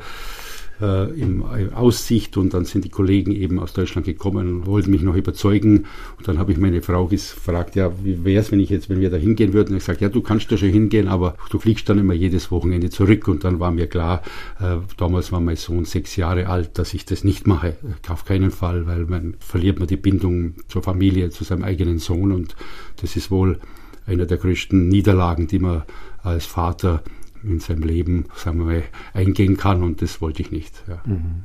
äh, 0.82 1.10
im 1.20 1.41
äh, 1.41 1.74
Aussicht 1.74 2.38
und 2.38 2.53
dann 2.53 2.65
sind 2.65 2.86
die 2.86 2.89
Kollegen 2.89 3.32
eben 3.32 3.60
aus 3.60 3.74
Deutschland 3.74 4.05
gekommen 4.05 4.48
und 4.48 4.65
wollten 4.65 4.91
mich 4.91 5.01
noch 5.01 5.15
überzeugen. 5.15 5.86
Und 6.17 6.27
dann 6.27 6.38
habe 6.38 6.51
ich 6.51 6.58
meine 6.58 6.82
Frau 6.82 7.08
gefragt, 7.08 7.75
ja, 7.75 7.91
wie 8.03 8.24
wäre 8.24 8.41
es, 8.41 8.51
wenn 8.51 8.60
ich 8.60 8.70
jetzt, 8.70 8.89
wenn 8.89 9.00
wir 9.00 9.10
da 9.10 9.17
hingehen 9.17 9.53
würden? 9.53 9.72
Und 9.72 9.77
ich 9.77 9.86
gesagt, 9.86 10.01
ja, 10.01 10.10
du 10.10 10.22
kannst 10.22 10.51
da 10.51 10.58
schon 10.58 10.70
hingehen, 10.70 11.08
aber 11.08 11.36
du 11.50 11.60
fliegst 11.60 11.88
dann 11.89 12.00
immer 12.00 12.13
jedes 12.13 12.51
Wochenende 12.51 12.89
zurück. 12.89 13.27
Und 13.27 13.44
dann 13.44 13.60
war 13.60 13.72
mir 13.72 13.88
klar, 13.88 14.22
äh, 14.60 14.77
damals 14.98 15.32
war 15.32 15.39
mein 15.39 15.55
Sohn 15.55 15.86
sechs 15.86 16.15
Jahre 16.15 16.48
alt, 16.48 16.77
dass 16.77 16.94
ich 16.94 17.05
das 17.05 17.24
nicht 17.24 17.48
mache. 17.48 17.75
Auf 18.10 18.25
keinen 18.25 18.51
Fall, 18.51 18.88
weil 18.88 19.05
man 19.05 19.36
verliert 19.39 19.79
man 19.79 19.88
die 19.88 19.98
Bindung 19.98 20.55
zur 20.67 20.84
Familie, 20.84 21.29
zu 21.29 21.44
seinem 21.44 21.63
eigenen 21.63 22.00
Sohn. 22.00 22.32
Und 22.32 22.55
das 23.01 23.15
ist 23.15 23.32
wohl 23.32 23.60
einer 24.05 24.25
der 24.25 24.38
größten 24.38 24.88
Niederlagen, 24.88 25.48
die 25.48 25.60
man 25.60 25.84
als 26.22 26.46
Vater 26.46 27.03
in 27.46 27.60
seinem 27.60 27.84
Leben, 27.84 28.25
sagen 28.36 28.60
wir 28.60 28.66
mal, 28.66 28.84
eingehen 29.14 29.58
kann 29.58 29.84
und 29.84 30.02
das 30.02 30.22
wollte 30.22 30.42
ich 30.42 30.52
nicht. 30.52 30.84
Ja. 30.88 31.02
Mhm. 31.06 31.44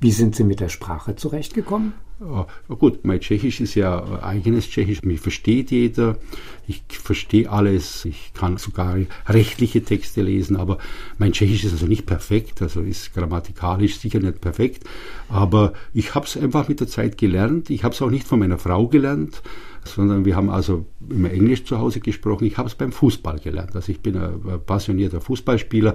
Wie 0.00 0.10
sind 0.10 0.34
Sie 0.34 0.44
mit 0.44 0.60
der 0.60 0.70
Sprache 0.70 1.16
zurechtgekommen? 1.16 1.92
Ja, 2.20 2.46
gut, 2.68 3.02
mein 3.06 3.20
Tschechisch 3.20 3.62
ist 3.62 3.74
ja 3.74 4.22
eigenes 4.22 4.68
Tschechisch, 4.68 5.02
mich 5.04 5.20
versteht 5.20 5.70
jeder, 5.70 6.18
ich 6.66 6.82
verstehe 6.88 7.50
alles, 7.50 8.04
ich 8.04 8.32
kann 8.34 8.58
sogar 8.58 8.98
rechtliche 9.26 9.82
Texte 9.82 10.20
lesen, 10.20 10.56
aber 10.56 10.76
mein 11.16 11.32
Tschechisch 11.32 11.64
ist 11.64 11.72
also 11.72 11.86
nicht 11.86 12.04
perfekt, 12.04 12.60
also 12.60 12.82
ist 12.82 13.14
grammatikalisch 13.14 13.98
sicher 13.98 14.20
nicht 14.20 14.42
perfekt, 14.42 14.84
aber 15.30 15.72
ich 15.94 16.14
habe 16.14 16.26
es 16.26 16.36
einfach 16.36 16.68
mit 16.68 16.80
der 16.80 16.88
Zeit 16.88 17.16
gelernt, 17.16 17.70
ich 17.70 17.84
habe 17.84 17.94
es 17.94 18.02
auch 18.02 18.10
nicht 18.10 18.26
von 18.26 18.38
meiner 18.38 18.58
Frau 18.58 18.86
gelernt, 18.86 19.42
sondern 19.84 20.24
wir 20.24 20.36
haben 20.36 20.50
also 20.50 20.86
immer 21.08 21.30
Englisch 21.30 21.64
zu 21.64 21.78
Hause 21.78 22.00
gesprochen. 22.00 22.44
Ich 22.44 22.58
habe 22.58 22.68
es 22.68 22.74
beim 22.74 22.92
Fußball 22.92 23.38
gelernt. 23.38 23.74
Also 23.74 23.90
ich 23.92 24.00
bin 24.00 24.16
ein 24.16 24.40
passionierter 24.64 25.20
Fußballspieler, 25.20 25.94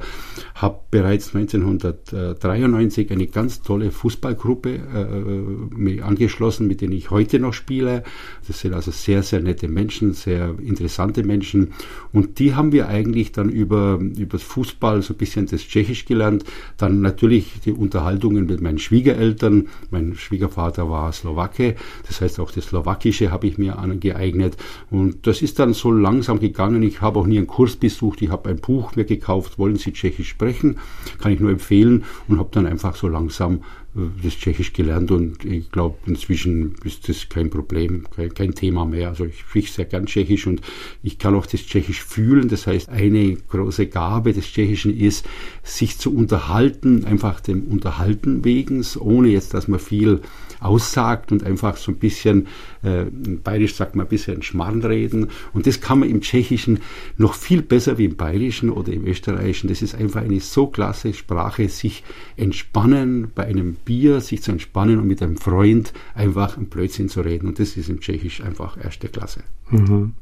habe 0.55 0.79
bereits 0.91 1.35
1993 1.35 3.11
eine 3.11 3.27
ganz 3.27 3.61
tolle 3.61 3.91
Fußballgruppe 3.91 5.67
äh, 5.77 6.01
angeschlossen, 6.01 6.67
mit 6.67 6.81
denen 6.81 6.93
ich 6.93 7.11
heute 7.11 7.39
noch 7.39 7.53
spiele. 7.53 8.03
Das 8.47 8.59
sind 8.59 8.73
also 8.73 8.91
sehr, 8.91 9.23
sehr 9.23 9.41
nette 9.41 9.67
Menschen, 9.67 10.13
sehr 10.13 10.55
interessante 10.59 11.23
Menschen. 11.23 11.73
Und 12.11 12.39
die 12.39 12.55
haben 12.55 12.71
wir 12.71 12.87
eigentlich 12.87 13.31
dann 13.31 13.49
über, 13.49 13.99
über 13.99 14.39
Fußball 14.39 15.01
so 15.01 15.13
ein 15.13 15.17
bisschen 15.17 15.45
das 15.45 15.61
Tschechisch 15.61 16.05
gelernt. 16.05 16.43
Dann 16.77 17.01
natürlich 17.01 17.53
die 17.63 17.71
Unterhaltungen 17.71 18.45
mit 18.47 18.61
meinen 18.61 18.79
Schwiegereltern. 18.79 19.67
Mein 19.91 20.15
Schwiegervater 20.15 20.89
war 20.89 21.11
Slowake. 21.11 21.75
Das 22.07 22.21
heißt, 22.21 22.39
auch 22.39 22.51
das 22.51 22.65
Slowakische 22.65 23.31
habe 23.31 23.47
ich 23.47 23.57
mir 23.57 23.74
angeeignet. 23.75 24.57
Und 24.89 25.27
das 25.27 25.41
ist 25.41 25.59
dann 25.59 25.73
so 25.73 25.91
langsam 25.91 26.39
gegangen. 26.39 26.83
Ich 26.83 27.01
habe 27.01 27.19
auch 27.19 27.27
nie 27.27 27.37
einen 27.37 27.47
Kurs 27.47 27.75
besucht. 27.75 28.21
Ich 28.21 28.29
habe 28.29 28.49
ein 28.49 28.57
Buch 28.57 28.95
mir 28.95 29.05
gekauft, 29.05 29.57
wollen 29.59 29.77
Sie 29.77 29.93
Tschechisch 29.93 30.29
sprechen? 30.29 30.77
Kann 31.19 31.31
ich 31.31 31.39
nur 31.39 31.51
empfehlen 31.51 32.03
und 32.27 32.39
habe 32.39 32.49
dann 32.51 32.65
einfach 32.65 32.95
so 32.95 33.07
langsam 33.07 33.61
äh, 33.95 33.99
das 34.23 34.37
Tschechisch 34.37 34.73
gelernt 34.73 35.11
und 35.11 35.45
ich 35.45 35.71
glaube, 35.71 35.97
inzwischen 36.05 36.75
ist 36.83 37.07
das 37.09 37.29
kein 37.29 37.49
Problem, 37.49 38.05
kein, 38.15 38.33
kein, 38.33 38.55
Thema 38.55 38.85
mehr. 38.85 39.09
Also 39.09 39.25
ich 39.25 39.39
spreche 39.39 39.71
sehr 39.71 39.85
gern 39.85 40.05
Tschechisch 40.05 40.47
und 40.47 40.61
ich 41.03 41.17
kann 41.17 41.35
auch 41.35 41.45
das 41.45 41.65
Tschechisch 41.65 42.03
fühlen. 42.03 42.47
Das 42.47 42.67
heißt, 42.67 42.89
eine 42.89 43.35
große 43.35 43.87
Gabe 43.87 44.33
des 44.33 44.45
Tschechischen 44.45 44.95
ist, 44.95 45.25
sich 45.63 45.97
zu 45.97 46.13
unterhalten, 46.13 47.05
einfach 47.05 47.41
dem 47.41 47.63
Unterhalten 47.63 48.45
wegen, 48.45 48.85
ohne 48.99 49.29
jetzt, 49.29 49.53
dass 49.53 49.67
man 49.67 49.79
viel 49.79 50.21
aussagt 50.59 51.31
und 51.31 51.43
einfach 51.43 51.77
so 51.77 51.91
ein 51.91 51.97
bisschen, 51.97 52.47
äh, 52.83 53.03
in 53.03 53.41
Bayerisch 53.41 53.75
sagt 53.75 53.95
man 53.95 54.05
ein 54.05 54.09
bisschen 54.09 54.41
Schmarrn 54.41 54.83
reden. 54.83 55.27
Und 55.53 55.67
das 55.67 55.81
kann 55.81 55.99
man 55.99 56.09
im 56.09 56.21
Tschechischen 56.21 56.79
noch 57.17 57.33
viel 57.33 57.61
besser 57.61 57.97
wie 57.97 58.05
im 58.05 58.15
Bayerischen 58.15 58.69
oder 58.69 58.93
im 58.93 59.05
Österreichischen. 59.05 59.67
Das 59.67 59.81
ist 59.81 59.95
einfach 59.95 60.21
eine 60.21 60.39
so 60.39 60.67
klasse 60.67 61.13
Sprache, 61.13 61.69
sich 61.69 62.03
entspannen 62.37 63.31
bei 63.33 63.45
einem 63.45 63.75
Bier, 63.75 64.21
sich 64.21 64.41
zu 64.41 64.51
entspannen 64.51 64.99
und 64.99 65.07
mit 65.07 65.21
einem 65.21 65.37
Freund 65.37 65.93
einfach 66.13 66.57
ein 66.57 66.67
Blödsinn 66.67 67.09
zu 67.09 67.21
reden. 67.21 67.47
Und 67.47 67.59
das 67.59 67.77
ist 67.77 67.89
im 67.89 67.99
Tschechisch 67.99 68.41
einfach 68.41 68.77
erste 68.83 69.09
Klasse. 69.09 69.43
Mhm. 69.69 70.13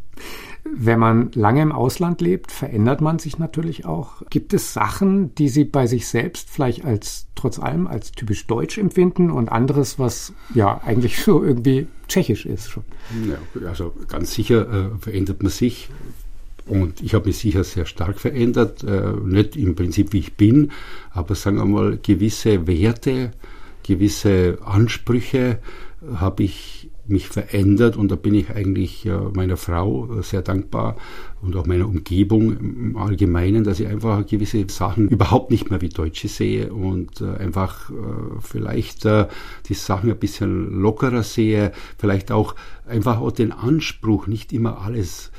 Wenn 0.65 0.99
man 0.99 1.31
lange 1.33 1.61
im 1.61 1.71
Ausland 1.73 2.21
lebt, 2.21 2.51
verändert 2.51 3.01
man 3.01 3.19
sich 3.19 3.37
natürlich 3.37 3.85
auch. 3.85 4.21
Gibt 4.29 4.53
es 4.53 4.73
Sachen, 4.73 5.35
die 5.35 5.49
Sie 5.49 5.65
bei 5.65 5.87
sich 5.87 6.07
selbst 6.07 6.49
vielleicht 6.49 6.85
als 6.85 7.27
trotz 7.35 7.59
allem 7.59 7.85
als 7.85 8.13
typisch 8.13 8.47
deutsch 8.47 8.77
empfinden 8.77 9.29
und 9.29 9.49
anderes, 9.49 9.99
was 9.99 10.31
ja 10.53 10.79
eigentlich 10.85 11.21
so 11.21 11.43
irgendwie 11.43 11.87
tschechisch 12.07 12.45
ist 12.45 12.69
schon? 12.69 12.83
Ja, 13.27 13.67
also 13.67 13.93
ganz 14.07 14.33
sicher 14.33 14.93
äh, 14.93 14.97
verändert 14.99 15.43
man 15.43 15.51
sich. 15.51 15.89
Und 16.65 17.01
ich 17.01 17.13
habe 17.13 17.27
mich 17.27 17.39
sicher 17.39 17.65
sehr 17.65 17.85
stark 17.85 18.19
verändert, 18.21 18.85
äh, 18.85 19.11
nicht 19.11 19.57
im 19.57 19.75
Prinzip 19.75 20.13
wie 20.13 20.19
ich 20.19 20.35
bin, 20.35 20.71
aber 21.11 21.35
sagen 21.35 21.57
wir 21.57 21.65
mal, 21.65 21.99
gewisse 22.01 22.67
Werte, 22.67 23.31
gewisse 23.83 24.59
Ansprüche 24.63 25.59
habe 26.15 26.43
ich 26.43 26.82
mich 27.05 27.27
verändert 27.27 27.97
und 27.97 28.11
da 28.11 28.15
bin 28.15 28.33
ich 28.33 28.49
eigentlich 28.49 29.09
meiner 29.33 29.57
Frau 29.57 30.21
sehr 30.21 30.41
dankbar 30.41 30.95
und 31.43 31.55
auch 31.57 31.65
meiner 31.65 31.87
Umgebung 31.87 32.57
im 32.57 32.97
Allgemeinen, 32.97 33.63
dass 33.63 33.79
ich 33.79 33.87
einfach 33.87 34.25
gewisse 34.25 34.65
Sachen 34.69 35.09
überhaupt 35.09 35.51
nicht 35.51 35.69
mehr 35.69 35.81
wie 35.81 35.89
Deutsche 35.89 36.27
sehe 36.27 36.73
und 36.73 37.21
äh, 37.21 37.35
einfach 37.37 37.89
äh, 37.89 37.93
vielleicht 38.39 39.05
äh, 39.05 39.27
die 39.67 39.73
Sachen 39.73 40.09
ein 40.09 40.17
bisschen 40.17 40.81
lockerer 40.81 41.23
sehe, 41.23 41.73
vielleicht 41.97 42.31
auch 42.31 42.55
einfach 42.87 43.19
auch 43.19 43.31
den 43.31 43.51
Anspruch, 43.51 44.27
nicht 44.27 44.53
immer 44.53 44.81
alles 44.81 45.31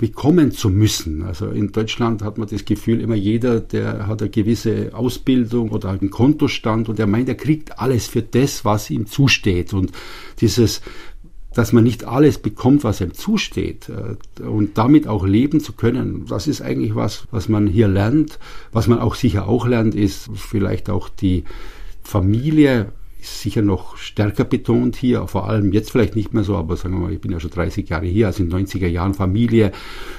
bekommen 0.00 0.50
zu 0.50 0.70
müssen. 0.70 1.24
Also 1.24 1.50
in 1.50 1.72
Deutschland 1.72 2.22
hat 2.22 2.38
man 2.38 2.48
das 2.48 2.64
Gefühl, 2.64 3.02
immer 3.02 3.16
jeder, 3.16 3.60
der 3.60 4.06
hat 4.06 4.22
eine 4.22 4.30
gewisse 4.30 4.94
Ausbildung 4.94 5.68
oder 5.68 5.90
einen 5.90 6.08
Kontostand 6.08 6.88
und 6.88 6.98
er 6.98 7.06
meint, 7.06 7.28
er 7.28 7.34
kriegt 7.34 7.78
alles 7.78 8.06
für 8.06 8.22
das, 8.22 8.64
was 8.64 8.88
ihm 8.88 9.06
zusteht. 9.06 9.74
Und 9.74 9.92
dieses, 10.40 10.80
dass 11.52 11.74
man 11.74 11.84
nicht 11.84 12.04
alles 12.04 12.38
bekommt, 12.38 12.82
was 12.82 13.02
ihm 13.02 13.12
zusteht 13.12 13.90
äh, 13.90 14.42
und 14.42 14.78
damit 14.78 15.06
auch 15.06 15.26
leben 15.26 15.60
zu 15.60 15.74
können, 15.74 16.24
das 16.26 16.46
ist 16.46 16.62
eigentlich 16.62 16.94
was, 16.94 17.26
was 17.30 17.50
man 17.50 17.66
hier 17.66 17.86
lernt. 17.86 18.38
Was 18.72 18.86
man 18.86 19.00
auch 19.00 19.14
sicher 19.14 19.48
auch 19.48 19.66
lernt, 19.66 19.94
ist 19.94 20.30
vielleicht 20.34 20.88
auch 20.88 21.10
die 21.10 21.44
Familie 22.02 22.94
ist 23.22 23.40
sicher 23.40 23.62
noch 23.62 23.96
stärker 23.96 24.44
betont 24.44 24.96
hier, 24.96 25.26
vor 25.26 25.48
allem 25.48 25.72
jetzt 25.72 25.90
vielleicht 25.90 26.16
nicht 26.16 26.32
mehr 26.34 26.44
so, 26.44 26.56
aber 26.56 26.76
sagen 26.76 26.94
wir 26.94 27.00
mal, 27.00 27.12
ich 27.12 27.20
bin 27.20 27.32
ja 27.32 27.40
schon 27.40 27.50
30 27.50 27.88
Jahre 27.88 28.06
hier, 28.06 28.26
also 28.26 28.42
in 28.42 28.52
90er 28.52 28.86
Jahren 28.86 29.14
Familie, 29.14 29.72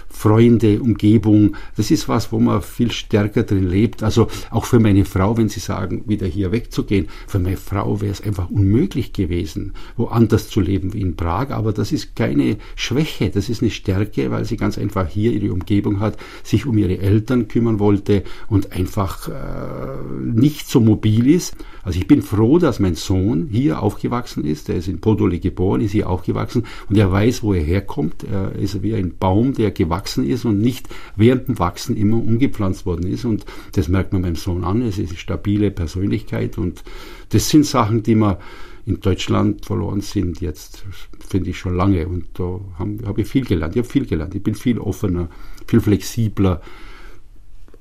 Freunde, 0.10 0.82
Umgebung, 0.82 1.56
das 1.78 1.92
ist 1.92 2.10
was, 2.10 2.32
wo 2.32 2.40
man 2.40 2.62
viel 2.62 2.92
stärker 2.92 3.44
drin 3.44 3.68
lebt. 3.68 4.04
Also 4.04 4.28
auch 4.50 4.66
für 4.66 4.80
meine 4.80 5.06
Frau, 5.06 5.38
wenn 5.38 5.50
Sie 5.50 5.60
sagen, 5.60 6.04
wieder 6.06 6.28
hier 6.28 6.52
wegzugehen, 6.52 7.08
für 7.28 7.40
meine 7.40 7.58
Frau 7.58 8.02
wäre 8.02 8.12
es 8.12 8.22
einfach 8.22 8.50
unmöglich 8.50 9.14
gewesen, 9.14 9.74
woanders 9.98 10.50
zu 10.50 10.60
leben 10.60 10.94
wie 10.94 11.02
in 11.02 11.16
Prag, 11.16 11.52
aber 11.52 11.74
das 11.74 11.92
ist 11.92 12.16
keine 12.16 12.58
Schwäche, 12.76 13.30
das 13.30 13.50
ist 13.50 13.62
eine 13.62 13.72
Stärke, 13.72 14.32
weil 14.32 14.46
sie 14.46 14.58
ganz 14.58 14.78
einfach 14.78 15.08
hier 15.08 15.32
ihre 15.32 15.54
Umgebung 15.54 16.00
hat, 16.00 16.18
sich 16.44 16.66
um 16.66 16.78
ihre 16.78 17.00
Eltern 17.00 17.48
kümmern 17.48 17.80
wollte 17.80 18.24
und 18.50 18.74
einfach 18.74 19.28
äh, 19.30 20.02
nicht 20.24 20.70
so 20.70 20.80
mobil 20.80 21.30
ist. 21.30 21.56
Also 21.84 22.00
ich 22.00 22.08
bin 22.08 22.22
froh, 22.22 22.60
dass 22.60 22.80
mein 22.80 22.96
Sohn 22.96 23.48
hier 23.52 23.82
aufgewachsen 23.82 24.46
ist, 24.46 24.68
der 24.68 24.76
ist 24.76 24.88
in 24.88 25.02
Podoli 25.02 25.40
geboren, 25.40 25.82
ist 25.82 25.92
hier 25.92 26.10
aufgewachsen 26.10 26.66
und 26.90 26.98
er 26.98 27.12
weiß, 27.12 27.44
wo 27.44 27.54
er 27.54 27.64
herkommt. 27.64 28.24
Er 28.24 28.54
ist 28.54 28.84
wie 28.84 28.96
ein 28.96 29.18
Baum, 29.18 29.54
der 29.54 29.72
gewachsen 29.72 30.28
ist 30.28 30.46
und 30.46 30.60
nicht 30.60 30.88
während 31.16 31.48
dem 31.48 31.60
Wachsen 31.60 31.98
immer 31.98 32.18
umgepflanzt 32.18 32.86
worden 32.86 33.08
ist. 33.08 33.26
Und 33.26 33.46
das 33.74 33.88
merkt 33.88 34.14
man 34.14 34.22
meinem 34.22 34.36
Sohn 34.36 34.64
an. 34.64 34.82
Es 34.82 34.98
ist 34.98 35.10
eine 35.10 35.18
stabile 35.18 35.72
Persönlichkeit 35.72 36.58
und 36.58 36.84
das 37.30 37.50
sind 37.50 37.66
Sachen, 37.66 38.04
die 38.04 38.16
man 38.16 38.38
in 38.86 39.00
Deutschland 39.00 39.66
verloren 39.66 40.02
sind 40.02 40.42
jetzt, 40.42 40.84
finde 41.28 41.52
ich 41.52 41.60
schon 41.60 41.76
lange. 41.76 42.08
Und 42.08 42.26
da 42.34 42.60
habe 42.78 42.98
hab 43.06 43.18
ich 43.18 43.28
viel 43.28 43.46
gelernt. 43.46 43.76
Ich 43.76 43.84
habe 43.84 43.90
viel 43.90 44.06
gelernt. 44.06 44.36
Ich 44.36 44.44
bin 44.44 44.56
viel 44.56 44.80
offener, 44.80 45.30
viel 45.68 45.82
flexibler 45.82 46.62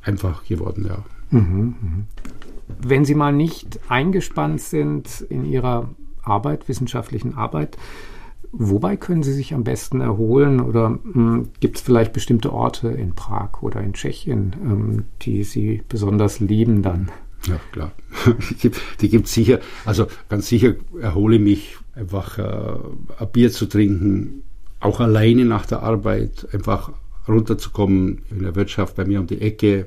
einfach 0.02 0.45
geworden, 0.45 0.87
ja. 0.88 1.04
Mhm, 1.30 1.75
mh. 1.80 2.04
Wenn 2.80 3.04
Sie 3.04 3.14
mal 3.14 3.32
nicht 3.32 3.80
eingespannt 3.88 4.60
sind 4.60 5.20
in 5.28 5.44
Ihrer 5.44 5.90
Arbeit, 6.22 6.68
wissenschaftlichen 6.68 7.34
Arbeit, 7.34 7.76
wobei 8.52 8.96
können 8.96 9.22
Sie 9.22 9.32
sich 9.32 9.54
am 9.54 9.64
besten 9.64 10.00
erholen? 10.00 10.60
Oder 10.60 10.98
hm, 11.12 11.48
gibt 11.60 11.76
es 11.76 11.82
vielleicht 11.82 12.12
bestimmte 12.12 12.52
Orte 12.52 12.88
in 12.88 13.14
Prag 13.14 13.62
oder 13.62 13.80
in 13.80 13.94
Tschechien, 13.94 14.56
ähm, 14.62 15.04
die 15.22 15.44
Sie 15.44 15.82
besonders 15.88 16.40
lieben 16.40 16.82
dann? 16.82 17.10
Ja, 17.46 17.58
klar. 17.72 17.92
die 19.00 19.08
gibt 19.08 19.26
es 19.26 19.32
sicher. 19.32 19.60
Also 19.84 20.06
ganz 20.28 20.48
sicher 20.48 20.74
erhole 21.00 21.38
mich 21.38 21.76
einfach 21.94 22.38
äh, 22.38 22.74
ein 23.18 23.28
Bier 23.32 23.50
zu 23.50 23.66
trinken 23.66 24.42
auch 24.80 25.00
alleine 25.00 25.44
nach 25.44 25.66
der 25.66 25.82
Arbeit 25.82 26.48
einfach 26.52 26.92
runterzukommen 27.28 28.22
in 28.30 28.42
der 28.42 28.56
Wirtschaft 28.56 28.96
bei 28.96 29.04
mir 29.04 29.20
um 29.20 29.26
die 29.26 29.40
Ecke, 29.40 29.86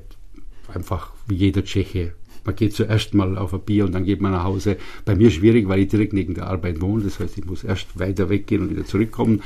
einfach 0.73 1.11
wie 1.27 1.35
jeder 1.35 1.63
Tscheche. 1.63 2.13
Man 2.45 2.55
geht 2.55 2.73
zuerst 2.73 3.13
mal 3.13 3.37
auf 3.37 3.53
ein 3.53 3.61
Bier 3.61 3.85
und 3.85 3.93
dann 3.93 4.05
geht 4.05 4.21
man 4.21 4.31
nach 4.31 4.43
Hause. 4.43 4.77
Bei 5.05 5.15
mir 5.15 5.31
schwierig, 5.31 5.67
weil 5.67 5.79
ich 5.79 5.87
direkt 5.87 6.13
neben 6.13 6.33
der 6.33 6.47
Arbeit 6.47 6.81
wohne. 6.81 7.03
Das 7.03 7.19
heißt, 7.19 7.37
ich 7.37 7.45
muss 7.45 7.63
erst 7.63 7.99
weiter 7.99 8.29
weggehen 8.29 8.61
und 8.63 8.69
wieder 8.69 8.85
zurückkommen. 8.85 9.41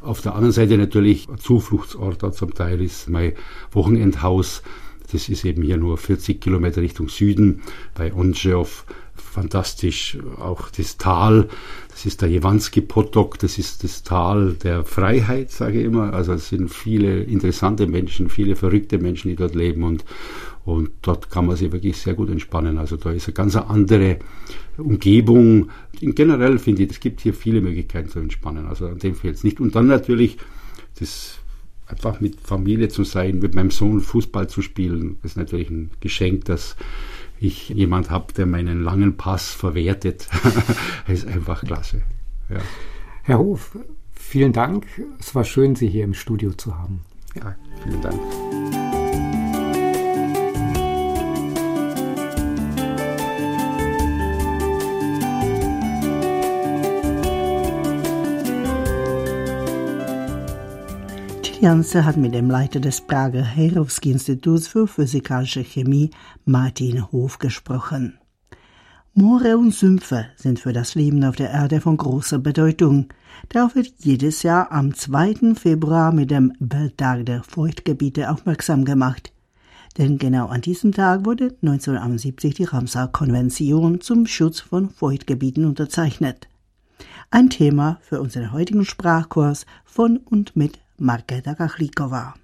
Auf 0.00 0.20
der 0.20 0.34
anderen 0.34 0.52
Seite 0.52 0.76
natürlich 0.76 1.28
Zufluchtsort 1.38 2.22
da 2.22 2.30
zum 2.30 2.52
Teil 2.52 2.82
ist 2.82 3.08
mein 3.08 3.32
Wochenendhaus. 3.72 4.62
Das 5.12 5.28
ist 5.28 5.44
eben 5.44 5.62
hier 5.62 5.76
nur 5.76 5.96
40 5.96 6.40
Kilometer 6.40 6.82
Richtung 6.82 7.08
Süden 7.08 7.62
bei 7.94 8.12
Onschew. 8.12 8.66
Fantastisch. 9.14 10.18
Auch 10.38 10.70
das 10.70 10.96
Tal, 10.96 11.48
das 11.88 12.04
ist 12.04 12.20
der 12.20 12.28
Jewanski 12.28 12.80
Potok, 12.80 13.38
das 13.38 13.58
ist 13.58 13.84
das 13.84 14.02
Tal 14.02 14.54
der 14.54 14.84
Freiheit, 14.84 15.50
sage 15.50 15.80
ich 15.80 15.86
immer. 15.86 16.12
Also 16.12 16.32
es 16.32 16.48
sind 16.48 16.72
viele 16.72 17.22
interessante 17.22 17.86
Menschen, 17.86 18.28
viele 18.28 18.56
verrückte 18.56 18.98
Menschen, 18.98 19.28
die 19.28 19.36
dort 19.36 19.54
leben 19.54 19.84
und, 19.84 20.04
und 20.64 20.90
dort 21.02 21.30
kann 21.30 21.46
man 21.46 21.56
sich 21.56 21.72
wirklich 21.72 21.96
sehr 21.96 22.14
gut 22.14 22.30
entspannen. 22.30 22.78
Also 22.78 22.96
da 22.96 23.12
ist 23.12 23.26
eine 23.26 23.34
ganz 23.34 23.56
andere 23.56 24.18
Umgebung. 24.78 25.70
Generell 26.00 26.58
finde 26.58 26.84
ich, 26.84 26.90
es 26.90 27.00
gibt 27.00 27.20
hier 27.20 27.34
viele 27.34 27.60
Möglichkeiten 27.60 28.08
zu 28.08 28.18
entspannen. 28.18 28.66
Also 28.66 28.86
an 28.86 28.98
dem 28.98 29.14
fehlt 29.14 29.36
es 29.36 29.44
nicht. 29.44 29.60
Und 29.60 29.74
dann 29.74 29.86
natürlich 29.86 30.38
das 30.98 31.38
einfach 31.86 32.20
mit 32.20 32.40
Familie 32.40 32.88
zu 32.88 33.04
sein, 33.04 33.40
mit 33.40 33.54
meinem 33.54 33.70
Sohn 33.70 34.00
Fußball 34.00 34.48
zu 34.48 34.62
spielen, 34.62 35.18
ist 35.22 35.36
natürlich 35.36 35.68
ein 35.68 35.90
Geschenk, 36.00 36.46
dass 36.46 36.76
ich 37.40 37.68
jemand 37.68 38.10
habe, 38.10 38.32
der 38.32 38.46
meinen 38.46 38.82
langen 38.82 39.16
Pass 39.16 39.50
verwertet. 39.50 40.28
das 41.06 41.18
ist 41.24 41.26
einfach 41.26 41.62
klasse. 41.62 42.02
Ja. 42.48 42.58
Herr 43.22 43.38
Hof, 43.38 43.76
vielen 44.12 44.52
Dank. 44.52 44.86
Es 45.18 45.34
war 45.34 45.44
schön, 45.44 45.74
Sie 45.74 45.88
hier 45.88 46.04
im 46.04 46.14
Studio 46.14 46.52
zu 46.52 46.78
haben. 46.78 47.00
Ja, 47.34 47.54
vielen 47.82 48.00
Dank. 48.00 48.83
Janse 61.60 62.04
hat 62.04 62.16
mit 62.16 62.34
dem 62.34 62.50
Leiter 62.50 62.80
des 62.80 63.00
Prager 63.00 63.42
Herowski-Instituts 63.42 64.66
für 64.66 64.86
physikalische 64.86 65.62
Chemie, 65.62 66.10
Martin 66.44 67.10
Hof, 67.12 67.38
gesprochen. 67.38 68.18
Moore 69.14 69.56
und 69.56 69.72
Sümpfe 69.72 70.26
sind 70.36 70.58
für 70.58 70.72
das 70.72 70.94
Leben 70.94 71.24
auf 71.24 71.36
der 71.36 71.50
Erde 71.50 71.80
von 71.80 71.96
großer 71.96 72.38
Bedeutung. 72.38 73.08
Darauf 73.48 73.76
wird 73.76 73.92
jedes 73.98 74.42
Jahr 74.42 74.72
am 74.72 74.94
2. 74.94 75.54
Februar 75.54 76.12
mit 76.12 76.30
dem 76.30 76.52
Welttag 76.58 77.26
der 77.26 77.42
Feuchtgebiete 77.42 78.30
aufmerksam 78.30 78.84
gemacht. 78.84 79.32
Denn 79.96 80.18
genau 80.18 80.48
an 80.48 80.60
diesem 80.60 80.92
Tag 80.92 81.24
wurde 81.24 81.54
1971 81.62 82.54
die 82.54 82.64
Ramsar-Konvention 82.64 84.00
zum 84.00 84.26
Schutz 84.26 84.60
von 84.60 84.90
Feuchtgebieten 84.90 85.64
unterzeichnet. 85.64 86.48
Ein 87.30 87.50
Thema 87.50 87.98
für 88.02 88.20
unseren 88.20 88.52
heutigen 88.52 88.84
Sprachkurs 88.84 89.66
von 89.84 90.18
und 90.18 90.56
mit 90.56 90.78
Markéta 90.98 91.54
Kachlíková. 91.54 92.34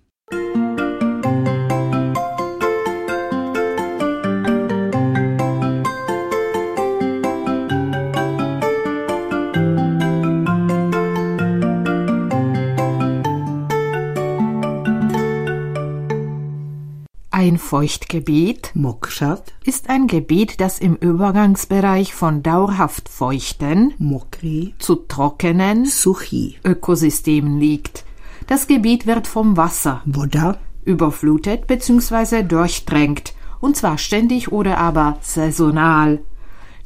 Ein 17.31 17.57
Feuchtgebiet 17.57 18.72
Mokřad 18.75 19.55
ist 19.64 19.88
ein 19.88 20.09
Gebiet, 20.09 20.61
das 20.61 20.79
im 20.79 20.96
Übergangsbereich 20.96 22.14
von 22.14 22.42
dauerhaft 22.42 23.09
feuchten 23.09 23.94
Mokrý 23.98 24.75
zu 24.79 24.96
trockenen 24.96 25.87
Suchý 25.87 26.57
Ökosystemen 26.64 27.59
liegt. 27.59 28.05
Das 28.51 28.67
Gebiet 28.67 29.07
wird 29.07 29.29
vom 29.29 29.57
Wasser 29.57 30.03
Voda 30.05 30.59
überflutet 30.85 31.69
bzw. 31.69 32.43
durchdrängt, 32.43 33.33
und 33.61 33.77
zwar 33.77 33.97
ständig 33.97 34.51
oder 34.51 34.77
aber 34.79 35.19
saisonal. 35.21 36.19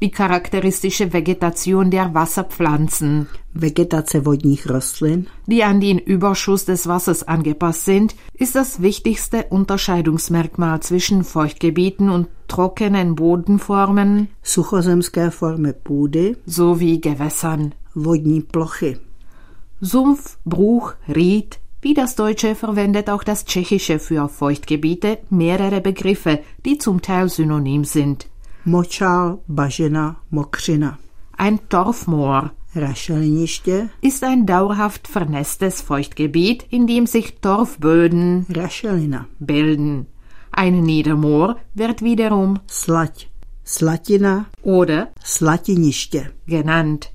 Die 0.02 0.10
charakteristische 0.10 1.14
Vegetation 1.14 1.90
der 1.90 2.12
Wasserpflanzen, 2.12 3.28
Vegetace 3.54 4.20
vodních 4.22 4.68
rostlin 4.68 5.26
die 5.46 5.64
an 5.64 5.80
den 5.80 5.98
Überschuss 5.98 6.66
des 6.66 6.86
Wassers 6.86 7.22
angepasst 7.22 7.86
sind, 7.86 8.14
ist 8.34 8.54
das 8.54 8.82
wichtigste 8.82 9.46
Unterscheidungsmerkmal 9.48 10.80
zwischen 10.80 11.24
Feuchtgebieten 11.24 12.10
und 12.10 12.28
trockenen 12.46 13.14
Bodenformen 13.14 14.28
suchozemské 14.42 15.30
formy 15.30 15.72
půdy, 15.72 16.36
sowie 16.46 17.00
Gewässern. 17.00 17.72
vodní 17.94 18.42
plochy. 18.42 19.03
Sumpf, 19.84 20.38
Bruch, 20.46 20.94
Ried, 21.08 21.60
wie 21.82 21.92
das 21.92 22.16
Deutsche 22.16 22.54
verwendet 22.54 23.10
auch 23.10 23.22
das 23.22 23.44
Tschechische 23.44 23.98
für 23.98 24.30
Feuchtgebiete 24.30 25.18
mehrere 25.28 25.82
Begriffe, 25.82 26.40
die 26.64 26.78
zum 26.78 27.02
Teil 27.02 27.28
synonym 27.28 27.84
sind. 27.84 28.26
Močál, 28.64 29.38
bažina, 29.46 30.16
mokřina. 30.30 30.98
Ein 31.36 31.58
Torfmoor 31.68 32.52
Rašeliniště, 32.74 33.90
ist 34.00 34.24
ein 34.24 34.46
dauerhaft 34.46 35.06
vernässtes 35.06 35.82
Feuchtgebiet, 35.82 36.64
in 36.70 36.86
dem 36.86 37.06
sich 37.06 37.40
Torfböden 37.40 38.46
rašelina. 38.48 39.26
bilden. 39.38 40.06
Ein 40.50 40.80
Niedermoor 40.82 41.56
wird 41.74 42.00
wiederum 42.02 42.58
Slať, 42.70 43.28
slatina, 43.66 44.46
oder 44.62 45.08
slatiniště. 45.22 46.32
genannt. 46.46 47.10